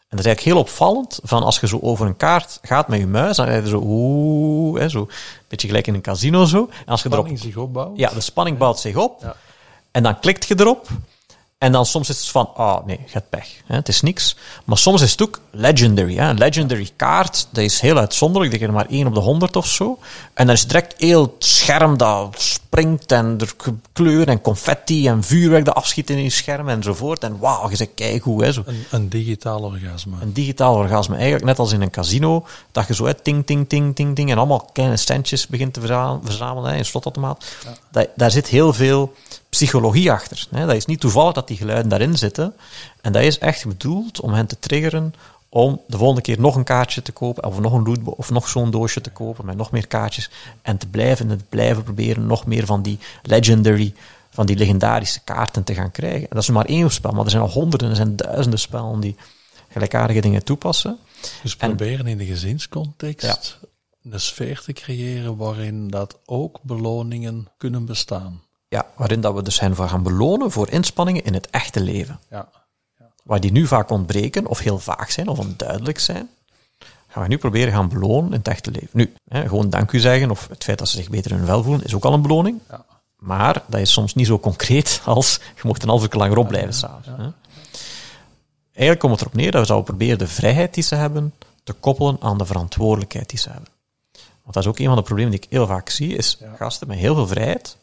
[0.09, 2.99] En dat is eigenlijk heel opvallend, van als je zo over een kaart gaat met
[2.99, 5.09] je muis, dan ga je zo, oeh, hè, zo, een
[5.49, 6.69] beetje gelijk in een casino zo.
[6.71, 7.99] En als je erop, zich opbouwt.
[7.99, 9.21] Ja, de spanning bouwt zich op.
[9.23, 9.37] Ja.
[9.91, 10.89] En dan klikt je erop
[11.67, 13.49] en dan soms is het van, ah oh, nee, gaat pech.
[13.67, 14.37] Hè, het is niks.
[14.65, 16.17] Maar soms is het ook legendary.
[16.17, 16.29] Hè.
[16.29, 18.53] Een legendary kaart, dat is heel uitzonderlijk.
[18.53, 19.99] Dat je er maar één op de honderd of zo.
[20.35, 25.25] En dan is direct heel het scherm dat springt en er kleur en confetti en
[25.25, 27.23] vuurwerk dat afschiet in je scherm enzovoort.
[27.23, 28.45] En wauw, je zegt, kijk hoe.
[28.45, 28.63] Hè, zo.
[28.67, 30.17] Een, een digitaal orgasme.
[30.21, 31.15] Een digitaal orgasme.
[31.15, 34.31] Eigenlijk net als in een casino, dat je zo hè, ting, ting, ting, ting, ting
[34.31, 35.81] en allemaal kleine centjes begint te
[36.23, 37.45] verzamelen, in een slotautomaat.
[37.93, 38.07] Ja.
[38.17, 39.15] daar zit heel veel
[39.57, 40.47] psychologie achter.
[40.51, 40.67] Hè.
[40.67, 42.55] Dat is niet toevallig dat die geluiden daarin zitten.
[43.01, 45.15] En dat is echt bedoeld om hen te triggeren
[45.49, 48.71] om de volgende keer nog een kaartje te kopen, of nog een of nog zo'n
[48.71, 50.31] doosje te kopen met nog meer kaartjes.
[50.63, 53.95] En te blijven en te blijven proberen nog meer van die legendary,
[54.31, 56.21] van die legendarische kaarten te gaan krijgen.
[56.21, 59.01] En dat is maar één spel, maar er zijn al honderden, er zijn duizenden spellen
[59.01, 59.17] die
[59.69, 60.99] gelijkaardige dingen toepassen.
[61.43, 63.59] Dus proberen in de gezinscontext
[64.11, 68.41] een sfeer te creëren waarin dat ook beloningen kunnen bestaan.
[68.69, 72.21] Ja, waarin dat we dus hen voor gaan belonen voor inspanningen in het echte leven.
[72.31, 72.49] Ja.
[72.99, 73.05] ja.
[73.25, 76.29] Waar die nu vaak ontbreken, of heel vaag zijn, of onduidelijk zijn,
[77.09, 78.89] gaan we nu proberen gaan belonen in het echte leven.
[78.93, 81.47] Nu, hè, gewoon dank u zeggen, of het feit dat ze zich beter in hun
[81.47, 82.61] vel voelen, is ook al een beloning.
[82.69, 82.85] Ja.
[83.17, 86.75] Maar dat is soms niet zo concreet als je mocht een half uur langer opblijven
[86.75, 87.07] s'avonds.
[87.07, 87.33] Ja.
[88.73, 91.73] Eigenlijk komt het erop neer dat we zouden proberen de vrijheid die ze hebben te
[91.73, 93.69] koppelen aan de verantwoordelijkheid die ze hebben.
[94.43, 96.89] Want dat is ook een van de problemen die ik heel vaak zie, is gasten
[96.89, 97.77] met heel veel vrijheid,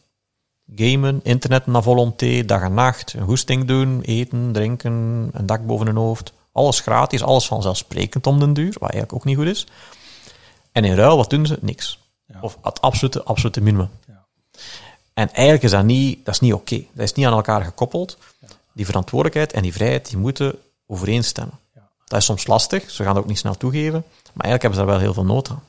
[0.74, 4.92] gamen, internet naar volonté, dag en nacht, een hoesting doen, eten, drinken,
[5.32, 6.32] een dak boven hun hoofd.
[6.52, 9.66] Alles gratis, alles vanzelfsprekend om den duur, wat eigenlijk ook niet goed is.
[10.72, 11.58] En in ruil, wat doen ze?
[11.60, 11.98] Niks.
[12.40, 13.90] Of het absolute, absolute minimum.
[14.06, 14.24] Ja.
[15.14, 16.84] En eigenlijk is dat niet, dat is niet oké.
[16.92, 18.18] Dat is niet aan elkaar gekoppeld.
[18.72, 21.58] Die verantwoordelijkheid en die vrijheid, die moeten overeenstemmen.
[22.04, 24.86] Dat is soms lastig, ze gaan dat ook niet snel toegeven, maar eigenlijk hebben ze
[24.86, 25.62] daar wel heel veel nood aan.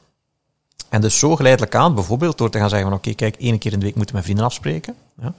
[0.95, 3.71] En dus zo geleidelijk aan, bijvoorbeeld door te gaan zeggen van oké, kijk, één keer
[3.71, 4.95] in de week moeten we met vrienden afspreken.
[5.21, 5.33] Ja.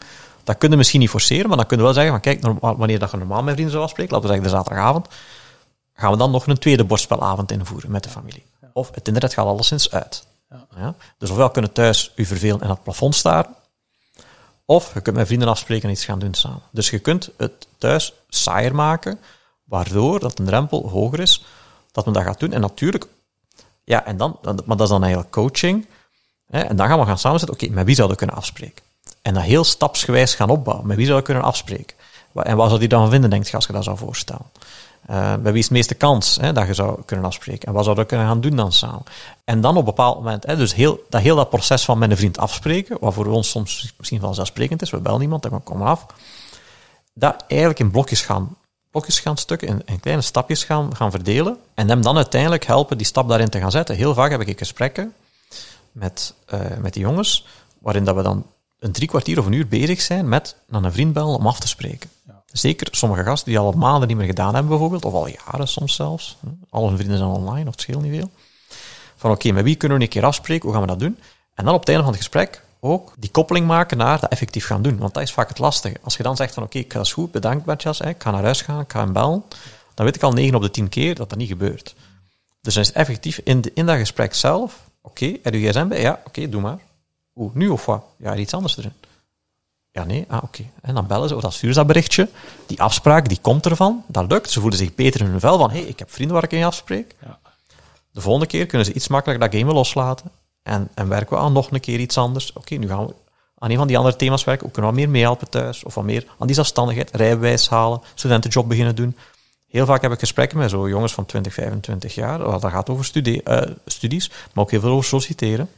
[0.44, 2.98] Dat kun je misschien niet forceren, maar dan kun je wel zeggen van kijk, wanneer
[2.98, 5.06] dat je normaal met vrienden zou afspreken, laten we zeggen de zaterdagavond,
[5.94, 8.44] gaan we dan nog een tweede bordspelavond invoeren met de familie.
[8.72, 10.26] Of het internet gaat alleszins uit.
[10.76, 10.94] Ja.
[11.18, 13.54] Dus ofwel kunnen thuis u vervelen en het plafond staren,
[14.64, 16.62] of je kunt met vrienden afspreken en iets gaan doen samen.
[16.70, 19.18] Dus je kunt het thuis saaier maken,
[19.64, 21.44] waardoor dat een drempel hoger is
[21.92, 22.52] dat men dat gaat doen.
[22.52, 23.06] En natuurlijk
[23.86, 25.86] ja, en dan, maar dat is dan eigenlijk coaching.
[26.50, 28.84] Hè, en dan gaan we gaan samenzetten, oké, met wie zouden we kunnen afspreken?
[29.22, 30.86] En dat heel stapsgewijs gaan opbouwen.
[30.86, 31.96] Met wie zou we kunnen afspreken?
[32.34, 34.46] En wat zou die dan vinden, denkt je, als je dat zou voorstellen?
[35.10, 37.68] Uh, wie is de meeste kans hè, dat je zou kunnen afspreken?
[37.68, 39.02] En wat zouden we kunnen gaan doen dan samen?
[39.44, 42.10] En dan op een bepaald moment, hè, dus heel dat, heel dat proces van met
[42.10, 45.58] een vriend afspreken, wat voor ons soms misschien vanzelfsprekend is, we bellen iemand en we
[45.58, 46.06] komen af,
[47.12, 48.56] dat eigenlijk in blokjes gaan
[48.96, 52.96] blokjes gaan stukken, in, in, kleine stapjes gaan, gaan verdelen en hem dan uiteindelijk helpen
[52.96, 53.96] die stap daarin te gaan zetten.
[53.96, 55.14] Heel vaak heb ik gesprekken
[55.92, 57.46] met, uh, met die jongens,
[57.78, 58.46] waarin dat we dan
[58.78, 61.60] een drie kwartier of een uur bezig zijn met naar een vriend bellen om af
[61.60, 62.10] te spreken.
[62.26, 62.42] Ja.
[62.46, 65.94] Zeker sommige gasten die al maanden niet meer gedaan hebben bijvoorbeeld, of al jaren soms
[65.94, 66.36] zelfs.
[66.70, 68.30] Al hun vrienden zijn online, of het scheelt niet veel.
[69.16, 71.18] Van oké, met wie kunnen we een keer afspreken, hoe gaan we dat doen?
[71.54, 74.66] En dan op het einde van het gesprek ook die koppeling maken naar dat effectief
[74.66, 74.98] gaan doen.
[74.98, 75.96] Want dat is vaak het lastige.
[76.02, 78.42] Als je dan zegt van oké, ik ga dat goed, bedankt Bertjas, ik ga naar
[78.42, 79.44] huis gaan, ik ga hem bellen,
[79.94, 81.94] dan weet ik al 9 op de 10 keer dat dat niet gebeurt.
[82.60, 85.68] Dus dan is het effectief in, de, in dat gesprek zelf, oké, okay, heb je
[85.68, 86.00] gsm bij?
[86.00, 86.78] Ja, oké, doe maar.
[87.32, 88.04] Hoe, nu of wat?
[88.16, 88.92] Ja, iets anders erin.
[89.96, 90.64] Ja, nee, ah, oké.
[90.82, 92.28] En dan bellen ze, of dan sturen ze dat berichtje.
[92.66, 94.04] Die afspraak, die komt ervan.
[94.06, 94.50] Dat lukt.
[94.50, 96.52] Ze voelen zich beter in hun vel van, hé, hey, ik heb vrienden waar ik
[96.52, 97.14] in afspreek.
[97.22, 97.38] Ja.
[98.10, 100.30] De volgende keer kunnen ze iets makkelijker dat game loslaten.
[100.66, 102.52] En, en werken we aan nog een keer iets anders.
[102.52, 103.14] Oké, nu gaan we
[103.58, 104.66] aan een van die andere thema's werken.
[104.66, 105.84] Ook kunnen we meer meehelpen thuis.
[105.84, 109.16] Of wat meer aan die zelfstandigheid, rijbewijs halen, studentenjob beginnen doen.
[109.68, 112.38] Heel vaak heb ik gesprekken met zo jongens van 20, 25 jaar.
[112.38, 113.10] Dat gaat over
[113.44, 115.70] eh, studies, maar ook heel veel over solliciteren.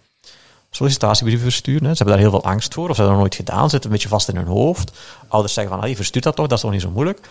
[0.71, 1.97] Sollicitatiebrieven versturen.
[1.97, 3.71] Ze hebben daar heel veel angst voor, of ze hebben dat nooit gedaan.
[3.71, 4.93] Zitten een beetje vast in hun hoofd.
[5.29, 7.29] Ouders zeggen van, verstuur dat toch, dat is toch niet zo moeilijk.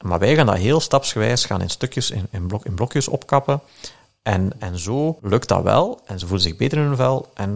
[0.00, 3.60] Maar wij gaan dat heel stapsgewijs gaan in stukjes, in, in, blok, in blokjes opkappen.
[4.32, 6.00] En, en zo lukt dat wel.
[6.06, 7.30] En ze voelen zich beter in hun vel.
[7.34, 7.50] En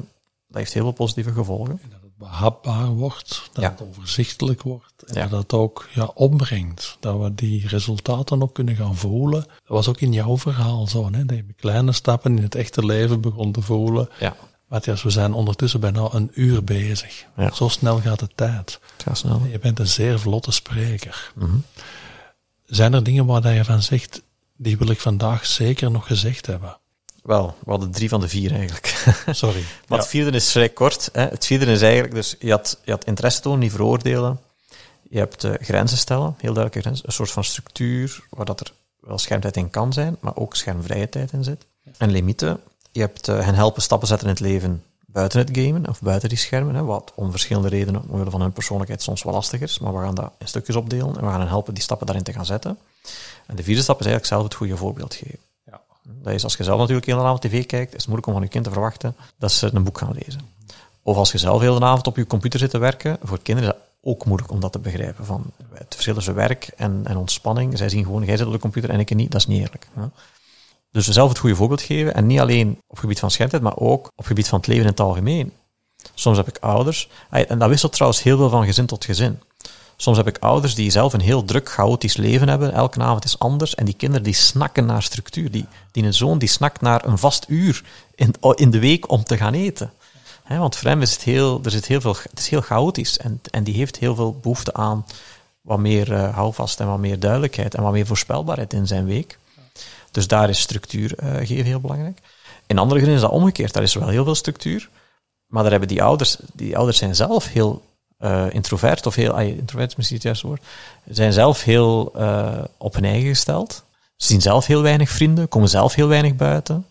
[0.49, 1.81] dat heeft heel veel positieve gevolgen.
[1.91, 3.71] Dat het behapbaar wordt, dat Ja.
[3.71, 5.03] het overzichtelijk wordt.
[5.07, 5.27] En Ja.
[5.27, 6.97] dat het ook ja, opbrengt.
[7.01, 9.41] Dat we die resultaten ook kunnen gaan voelen.
[9.41, 11.25] Dat was ook in jouw verhaal zo, hè?
[11.25, 14.09] dat je kleine stappen in het echte leven begon te voelen.
[14.19, 14.37] Ja,
[14.69, 17.25] Matthias, we zijn ondertussen bijna een uur bezig.
[17.37, 17.51] Ja.
[17.51, 18.81] Zo snel gaat de tijd.
[18.97, 19.41] het gaat snel.
[19.51, 21.33] Je bent een zeer vlotte spreker.
[21.35, 21.57] Mhm.
[22.67, 24.23] Zijn er dingen waar dat je van zegt,
[24.63, 26.77] die wil ik vandaag zeker nog gezegd hebben?
[27.23, 28.87] Wel, we hadden drie van de vier eigenlijk.
[29.31, 29.61] Sorry.
[29.61, 29.97] Maar Ja.
[29.97, 31.09] het vierde is vrij kort.
[31.13, 31.23] Hè.
[31.23, 34.41] Het vierde is eigenlijk, dus je had, je had interesse tonen, niet veroordelen.
[35.11, 37.07] Je hebt eh, grenzen stellen, heel duidelijke grenzen.
[37.07, 41.09] Een soort van structuur waar dat er wel schermtijd in kan zijn, maar ook schermvrije
[41.09, 41.67] tijd in zit.
[41.99, 42.61] En limieten.
[42.93, 46.29] Je hebt eh, hen helpen stappen zetten in het leven buiten het gamen of buiten
[46.29, 46.75] die schermen.
[46.75, 49.79] Hè, wat om verschillende redenen, omwille van hun persoonlijkheid, soms wel lastig is.
[49.79, 52.25] Maar we gaan dat in stukjes opdelen en we gaan hen helpen die stappen daarin
[52.25, 52.79] te gaan zetten.
[53.47, 55.39] En de vierde stap is eigenlijk zelf het goede voorbeeld geven.
[55.67, 55.81] Ja.
[56.03, 58.33] Dat is als je zelf natuurlijk heel de avond tv kijkt, is het moeilijk om
[58.33, 60.41] van je kind te verwachten dat ze een boek gaan lezen.
[61.03, 63.71] Of als je zelf heel de avond op je computer zit te werken, voor kinderen
[63.71, 65.25] is dat ook moeilijk om dat te begrijpen.
[65.25, 67.79] Van het verschil tussen werk en, en ontspanning.
[67.79, 69.89] Zij zien gewoon, jij zit op de computer en ik niet, dat is niet eerlijk.
[69.93, 70.03] Hè?
[70.93, 74.13] Dus zelf het goede voorbeeld geven, en niet alleen op gebied van schermtijd, maar ook
[74.17, 75.53] op gebied van het leven in het algemeen.
[76.15, 79.41] Soms heb ik ouders, en dat wisselt trouwens heel veel van gezin tot gezin.
[79.97, 82.73] Soms heb ik ouders die zelf een heel druk, chaotisch leven hebben.
[82.73, 83.75] Elke avond is anders.
[83.75, 85.51] En die kinderen die snakken naar structuur.
[85.51, 87.85] Die, die een zoon die snakt naar een vast uur
[88.15, 89.93] in, in de week om te gaan eten.
[90.49, 93.19] Want voor hem is het heel, er zit heel veel, het is heel chaotisch.
[93.19, 95.07] En, en die heeft heel veel behoefte aan
[95.61, 99.39] wat meer eh, houvast en wat meer duidelijkheid en wat meer voorspelbaarheid in zijn week.
[100.13, 102.19] Dus daar is structuur eh, geven heel belangrijk.
[102.67, 103.73] In andere gezinnen is dat omgekeerd.
[103.73, 104.89] Daar is wel heel veel structuur.
[105.47, 107.83] Maar daar hebben die ouders, die ouders zijn zelf heel
[108.19, 110.63] eh, introvert, of heel, ah, introvert is misschien het juiste woord,
[111.05, 113.85] zijn zelf heel eh, op hun eigen gesteld.
[114.17, 116.87] Ze zien zelf heel weinig vrienden, komen zelf heel weinig buiten.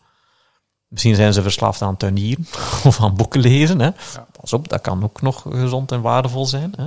[0.87, 2.47] Misschien zijn ze verslaafd aan tuinieren
[2.83, 3.79] of aan boeken lezen.
[3.79, 3.89] Hè.
[4.41, 6.73] Pas op, dat kan ook nog gezond en waardevol zijn.
[6.77, 6.85] Hè.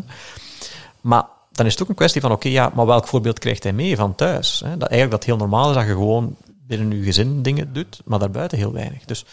[1.00, 1.24] Maar
[1.54, 3.96] dan is het ook een kwestie van, oké, ja, maar welk voorbeeld krijgt hij mee
[3.96, 4.60] van thuis?
[4.64, 4.76] Hè?
[4.76, 6.36] Dat eigenlijk dat heel normaal is dat je gewoon
[6.66, 9.04] binnen je gezin dingen doet, maar daarbuiten heel weinig.
[9.04, 9.24] Dus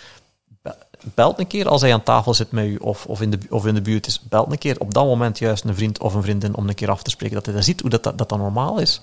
[0.62, 0.76] be-
[1.14, 3.66] belt een keer als hij aan tafel zit met u of, of, in de, of
[3.66, 4.20] in de buurt is.
[4.20, 6.90] Belt een keer op dat moment juist een vriend of een vriendin om een keer
[6.90, 7.36] af te spreken.
[7.36, 9.02] Dat hij dat ziet hoe dat, dat, dat, dat normaal is.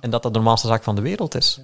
[0.00, 1.60] En dat dat de normaalste zaak van de wereld is.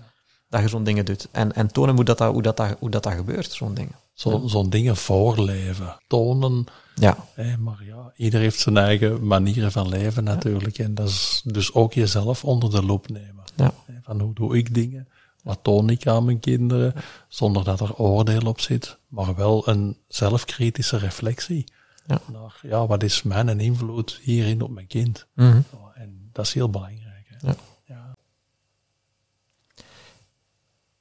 [0.49, 1.29] Dat je zo'n dingen doet.
[1.31, 3.95] En, en tonen hoe dat, dat, hoe dat, dat, hoe dat, dat gebeurt, zo'n dingen.
[4.15, 6.65] Zo, Zo'n dingen voorleven, tonen.
[6.95, 7.17] Ja,
[7.59, 10.79] maar ja, ieder heeft zijn eigen manieren van leven natuurlijk.
[10.79, 13.45] En dat is dus ook jezelf onder de loep nemen.
[13.57, 13.73] ja.
[14.03, 15.09] Van hoe doe ik dingen?
[15.43, 16.95] Wat toon ik aan mijn kinderen?
[17.29, 21.65] Zonder dat er oordeel op zit, maar wel een zelfkritische reflectie.
[22.07, 22.21] Ja.
[22.33, 25.27] Naar, ja, wat is mijn invloed hierin op mijn kind?
[25.35, 25.61] Mhm.
[25.95, 27.27] En dat is heel belangrijk.
[27.29, 27.49] Hè?
[27.49, 27.55] Ja.
[27.85, 28.15] Ja.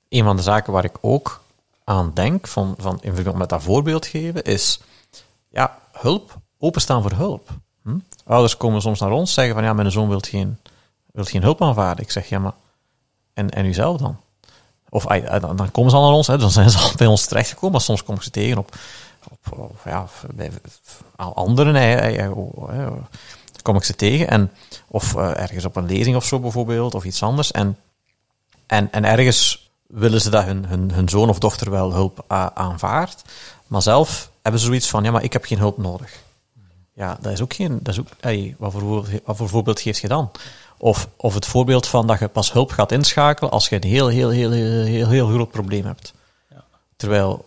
[0.10, 1.43] een van de zaken waar ik ook
[1.84, 4.80] aan denk, van, van in verband met dat voorbeeld geven, is
[5.50, 7.50] ja, hulp, openstaan voor hulp.
[7.84, 7.98] Hm?
[8.26, 10.60] Ouders komen soms naar ons zeggen van ja, mijn zoon wil geen,
[11.12, 12.04] wilt geen hulp aanvaarden.
[12.04, 12.54] Ik zeg ja, maar
[13.34, 14.18] en, en u zelf dan?
[14.90, 17.72] Of dan, komen ze al naar ons, hè, dan zijn ze al bij ons terechtgekomen,
[17.72, 18.76] maar soms kom ik ze tegen op,
[19.50, 20.52] op, ja, bij
[21.16, 21.76] anderen.
[21.76, 22.90] Hè, hè, hè,
[23.62, 24.28] kom ik ze tegen.
[24.28, 24.52] En,
[24.88, 27.52] of eh, ergens op een lezing of zo bijvoorbeeld, of iets anders.
[27.52, 27.78] En,
[28.66, 33.22] en, en ergens willen ze dat hun, hun, hun zoon of dochter wel hulp aanvaardt.
[33.68, 36.22] Maar zelf hebben ze zoiets van, ja, maar ik heb geen hulp nodig.
[36.94, 37.80] Ja, dat is ook geen...
[37.82, 40.32] Dat is ook, ey, wat, voor, voorbeeld- wat voor voorbeeld geef je dan?
[40.78, 44.08] Of, of het voorbeeld van dat je pas hulp gaat inschakelen als je een heel,
[44.08, 46.14] heel, heel, heel, heel, heel groot probleem hebt.
[46.96, 47.46] Terwijl,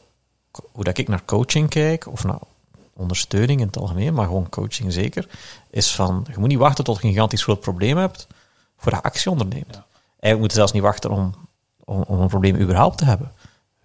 [0.73, 2.39] hoe dat ik naar coaching kijk, of naar
[2.93, 5.29] ondersteuning in het algemeen, maar gewoon coaching zeker,
[5.71, 8.27] is van, je moet niet wachten tot je een gigantisch groot probleem hebt,
[8.77, 9.73] voordat je actie onderneemt.
[9.73, 11.35] Eigenlijk moet je zelfs niet wachten om,
[11.87, 13.33] om, om een probleem überhaupt te hebben.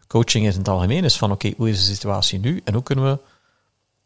[0.07, 2.83] Coaching is in het algemeen is van, oké, hoe is de situatie nu en hoe
[2.83, 3.19] kunnen we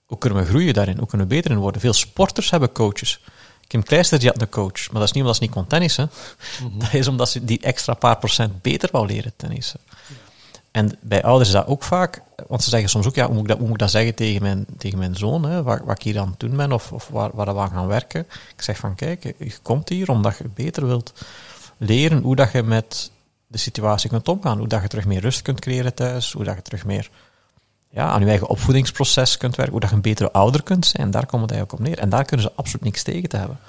[0.06, 0.98] hoe kunnen we groeien daarin?
[0.98, 1.82] Hoe kunnen we beter in worden?
[1.82, 3.24] Veel sporters hebben coaches.
[3.68, 6.10] Kim Kleister die had een coach, maar dat is niet omdat ze niet kon tennissen.
[6.80, 9.80] Dat is omdat ze die extra paar procent beter wou leren tennissen.
[10.72, 13.43] En bij ouders is dat ook vaak, want ze zeggen soms ook, ja, hoe moet
[13.43, 15.96] ik dat, hoe moet ik dat zeggen tegen mijn, tegen mijn zoon, hè, wat, wat
[15.96, 18.28] ik hier aan het doen ben, of, of waar, waar we aan gaan werken.
[18.56, 21.14] Ik zeg van, kijk, je komt hier omdat je beter wilt
[21.78, 23.12] leren hoe dat je met
[23.56, 26.56] de situatie kunt omgaan, hoe dat je terug meer rust kunt creëren thuis, hoe dat
[26.56, 27.10] je terug meer
[27.89, 31.12] ja, aan je eigen opvoedingsproces kunt werken, hoe dat je een betere ouder kunt zijn.
[31.12, 31.99] Daar komt het eigenlijk op neer.
[31.99, 33.60] En daar kunnen ze absoluut niks tegen te hebben.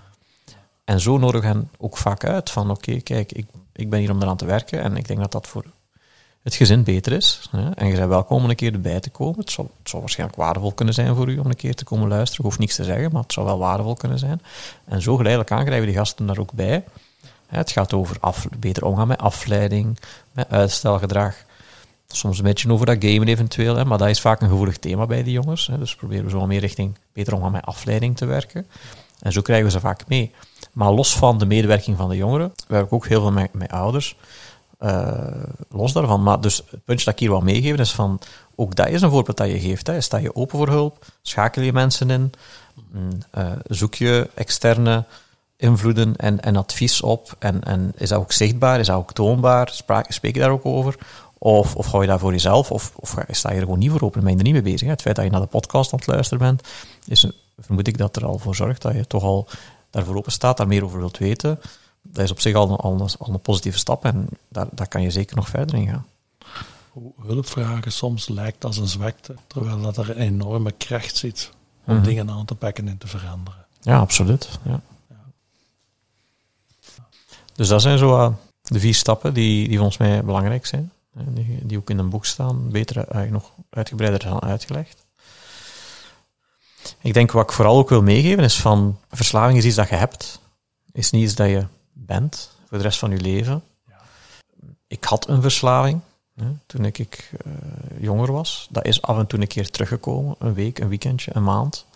[0.85, 4.23] En zo nodigen hen ook vaak uit van, oké, kijk, ik, ik ben hier om
[4.23, 5.65] eraan te werken en ik denk dat dat voor
[6.43, 7.51] het gezin beter is.
[7.75, 9.39] En je bent welkom om een keer erbij te komen.
[9.39, 12.37] Het zou, het waarschijnlijk waardevol kunnen zijn voor u om een keer te komen luisteren.
[12.37, 14.43] Je hoeft niks te zeggen, maar het zou wel waardevol kunnen zijn.
[14.85, 16.85] En zo geleidelijk aan krijgen we die gasten daar ook bij.
[17.47, 18.19] Het gaat over
[18.59, 19.99] beter omgaan met afleiding,
[20.33, 21.35] met uitstelgedrag.
[22.09, 25.07] Soms een beetje over dat gamen eventueel, hè, maar dat is vaak een gevoelig thema
[25.07, 25.67] bij die jongens.
[25.67, 28.67] Hè, dus proberen we zo meer richting beter omgaan met afleiding te werken.
[29.21, 30.35] En zo krijgen we ze vaak mee.
[30.73, 33.71] Maar los van de medewerking van de jongeren, werk ik ook heel veel met, met
[33.71, 34.17] ouders.
[34.81, 35.19] Uh,
[35.71, 36.23] los daarvan.
[36.23, 38.21] Maar dus het puntje dat ik hier wil meegeven is van,
[38.55, 39.87] ook dat is een voorbeeld dat je geeft.
[39.87, 40.01] Hè.
[40.01, 41.05] Sta je open voor hulp?
[41.23, 42.33] Schakel je mensen in?
[43.39, 45.05] Uh, zoek je externe
[45.57, 47.37] invloeden en, en advies op?
[47.39, 48.81] En, en is dat ook zichtbaar?
[48.81, 49.69] Is dat ook toonbaar?
[49.69, 50.99] Spraak, spreek je daar ook over?
[51.39, 52.71] Of, of hou je daar voor jezelf?
[52.71, 54.21] Of, of sta je er gewoon niet voor open?
[54.21, 54.81] Ben je er niet mee bezig?
[54.81, 54.91] Hè?
[54.91, 56.69] Het feit dat je naar de podcast aan het luisteren bent,
[57.07, 59.49] is, vermoed ik dat er al voor zorgt dat je toch al
[59.91, 61.61] daarvoor open staat, daar meer over wilt weten.
[62.03, 65.03] Dat is op zich al, al, een, al een positieve stap en daar, daar kan
[65.03, 66.07] je zeker nog verder in gaan.
[67.27, 71.51] Hulpvragen soms lijkt als een zwakte, terwijl dat er een enorme kracht zit
[71.85, 72.09] om mm -hmm.
[72.09, 73.65] dingen aan te pakken en te veranderen.
[73.81, 74.59] Ja, absoluut.
[74.63, 74.81] Ja.
[77.57, 80.93] Dus dat zijn zo uh, de vier stappen die, die volgens mij belangrijk zijn.
[81.13, 85.07] Die, die ook in een boek staan, beter eigenlijk nog uitgebreider zijn uitgelegd.
[87.01, 89.95] Ik denk wat ik vooral ook wil meegeven is van verslaving is iets dat je
[89.95, 90.41] hebt,
[90.93, 93.63] is niet iets dat je bent voor de rest van je leven.
[94.87, 96.01] Ik had een verslaving
[96.35, 97.53] hè, toen ik, ik uh,
[98.01, 98.69] jonger was.
[98.71, 101.87] Dat is af en toe een keer teruggekomen, een week, een weekendje, een maand.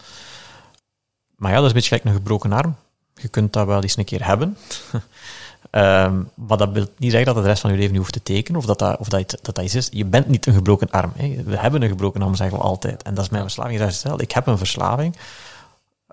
[1.36, 2.76] Maar ja, dat is een beetje gelijk een gebroken arm.
[3.14, 4.56] Je kunt dat wel eens een keer hebben.
[5.70, 8.12] Um, maar dat wil niet zeggen dat het de rest van je leven niet hoeft
[8.12, 9.88] te tekenen, of dat dat, of dat, dat, dat iets is.
[9.92, 11.12] Je bent niet een gebroken arm.
[11.14, 11.42] Hè.
[11.44, 13.02] We hebben een gebroken arm, zeggen we altijd.
[13.02, 13.92] En dat is mijn verslaving.
[13.92, 15.16] Stel, ik heb een verslaving,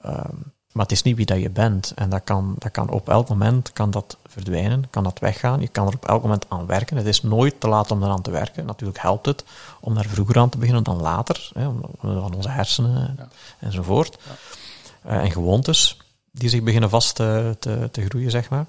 [0.06, 1.92] um, maar het is niet wie dat je bent.
[1.96, 5.62] En dat kan, dat kan op elk moment kan dat verdwijnen, kan dat weggaan.
[5.62, 6.98] Je kan er op elk moment aan werken.
[6.98, 8.66] Het is nooit te laat om eraan te werken.
[8.66, 9.44] Natuurlijk helpt het
[9.80, 11.70] om daar vroeger aan te beginnen dan later, hè,
[12.02, 13.28] van onze hersenen ja.
[13.60, 14.18] enzovoort.
[14.24, 15.12] Ja.
[15.12, 15.98] Uh, en gewoontes
[16.32, 18.66] die zich beginnen vast te, te, te groeien, zeg maar.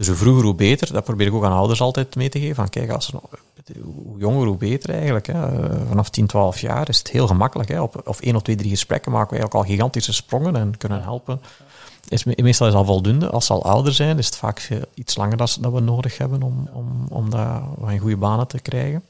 [0.00, 0.92] Dus hoe vroeger, hoe beter.
[0.92, 2.54] Dat probeer ik ook aan ouders altijd mee te geven.
[2.54, 3.12] Van, kijk, als,
[3.82, 5.26] hoe jonger, hoe beter eigenlijk.
[5.26, 5.34] Hè.
[5.88, 7.68] Vanaf 10, 12 jaar is het heel gemakkelijk.
[7.68, 7.80] Hè.
[7.80, 11.02] Op, of één of twee, drie gesprekken maken we eigenlijk al gigantische sprongen en kunnen
[11.02, 11.40] helpen.
[12.08, 13.30] Is, meestal is al voldoende.
[13.30, 16.42] Als ze al ouder zijn, is het vaak iets langer dat, dat we nodig hebben
[16.42, 19.02] om, om, om dat in goede banen te krijgen.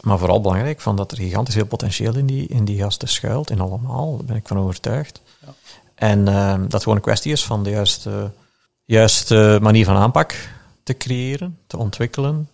[0.00, 3.50] Maar vooral belangrijk, van dat er gigantisch veel potentieel in die, in die gasten schuilt,
[3.50, 5.20] in allemaal, daar ben ik van overtuigd.
[5.40, 5.54] Ja.
[5.94, 8.30] En uh, dat gewoon een kwestie is van de juiste
[8.84, 10.48] juiste manier van aanpak
[10.82, 12.48] te creëren, te ontwikkelen.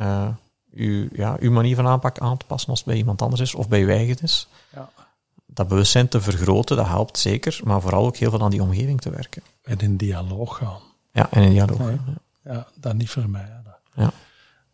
[0.00, 0.28] Uh,
[0.72, 3.54] uw, ja, uw manier van aanpak aan te passen als het bij iemand anders is
[3.54, 4.48] of bij uw eigen is.
[4.72, 4.90] Ja.
[5.46, 9.00] Dat bewustzijn te vergroten, dat helpt zeker, maar vooral ook heel veel aan die omgeving
[9.00, 9.42] te werken.
[9.62, 10.80] En in dialoog gaan.
[11.12, 11.78] Ja, en in dialoog.
[11.78, 11.98] Ja,
[12.44, 13.48] ja dat niet voor mij.
[13.94, 14.12] Ja.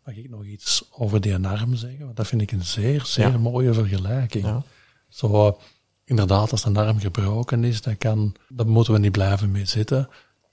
[0.05, 2.05] Mag ik nog iets over die arm zeggen?
[2.05, 3.39] Want dat vind ik een zeer, zeer ja.
[3.39, 4.45] mooie vergelijking.
[4.45, 4.63] Ja.
[5.09, 5.59] Zo,
[6.05, 10.09] inderdaad, als een arm gebroken is, dan, kan, dan moeten we niet blijven mee zitten.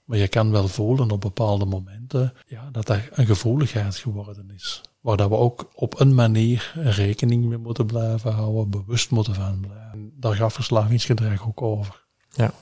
[0.06, 4.80] Maar je kan wel voelen op bepaalde momenten ja, dat er een gevoeligheid geworden is.
[5.00, 9.60] Waar dat we ook op een manier rekening mee moeten blijven houden, bewust moeten van
[9.60, 9.92] blijven.
[9.92, 12.04] En daar gaat verslavingsgedrag ook over.
[12.30, 12.52] Ja.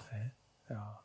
[0.68, 1.00] ja.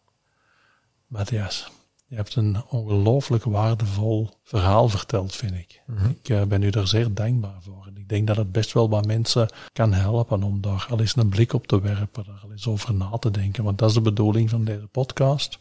[1.08, 1.72] Matthias,
[2.06, 5.82] je hebt een ongelooflijk waardevol verhaal verteld, vind ik.
[5.86, 6.10] Mm -hmm.
[6.10, 7.86] Ik uh, ben u daar zeer dankbaar voor.
[7.88, 11.16] En ik denk dat het best wel wat mensen kan helpen om daar al eens
[11.16, 13.64] een blik op te werpen, daar al eens over na te denken.
[13.64, 15.60] Want dat is de bedoeling van deze podcast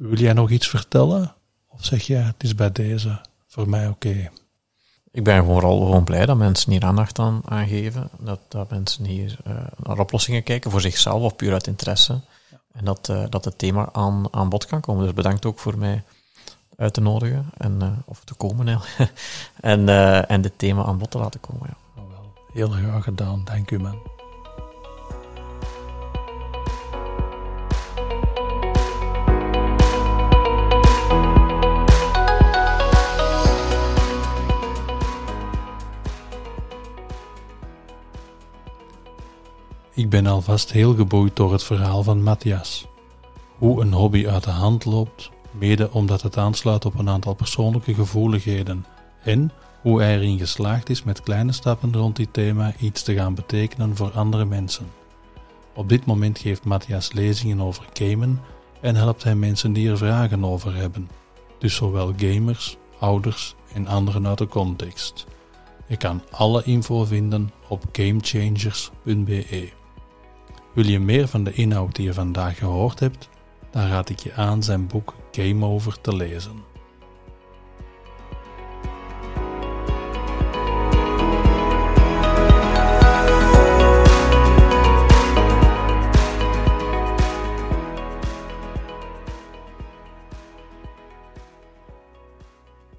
[0.00, 1.34] wil jij nog iets vertellen?
[1.68, 4.08] Of zeg je, het is bij deze voor mij oké?
[4.08, 4.30] Okay?
[5.10, 8.10] Ik ben vooral gewoon blij dat mensen hier aandacht aan, aan geven.
[8.18, 12.20] Dat, dat mensen hier uh, naar oplossingen kijken voor zichzelf of puur uit interesse.
[12.50, 12.60] Ja.
[12.72, 15.04] En dat, uh, dat het thema aan, aan bod kan komen.
[15.04, 16.02] Dus bedankt ook voor mij
[16.76, 17.50] uit te nodigen.
[17.56, 18.66] En, uh, of te komen.
[19.60, 19.88] en,
[20.28, 21.66] en dit thema aan bod te laten komen.
[21.68, 22.02] Ja.
[22.52, 23.44] Heel graag gedaan.
[23.44, 24.19] Dank u man.
[39.94, 42.86] Ik ben alvast heel geboeid door het verhaal van Matthias.
[43.58, 47.94] Hoe een hobby uit de hand loopt, mede omdat het aansluit op een aantal persoonlijke
[47.94, 48.86] gevoeligheden
[49.22, 53.34] en hoe hij erin geslaagd is met kleine stappen rond dit thema iets te gaan
[53.34, 54.86] betekenen voor andere mensen.
[55.74, 58.40] Op dit moment geeft Matthias lezingen over gamen
[58.80, 61.08] en helpt hij mensen die er vragen over hebben,
[61.58, 65.26] dus zowel gamers, ouders en anderen uit de context.
[65.86, 69.78] Je kan alle info vinden op gamechangers.be.
[70.72, 73.28] Wil je meer van de inhoud die je vandaag gehoord hebt?
[73.70, 76.69] Dan raad ik je aan zijn boek Game Over te lezen.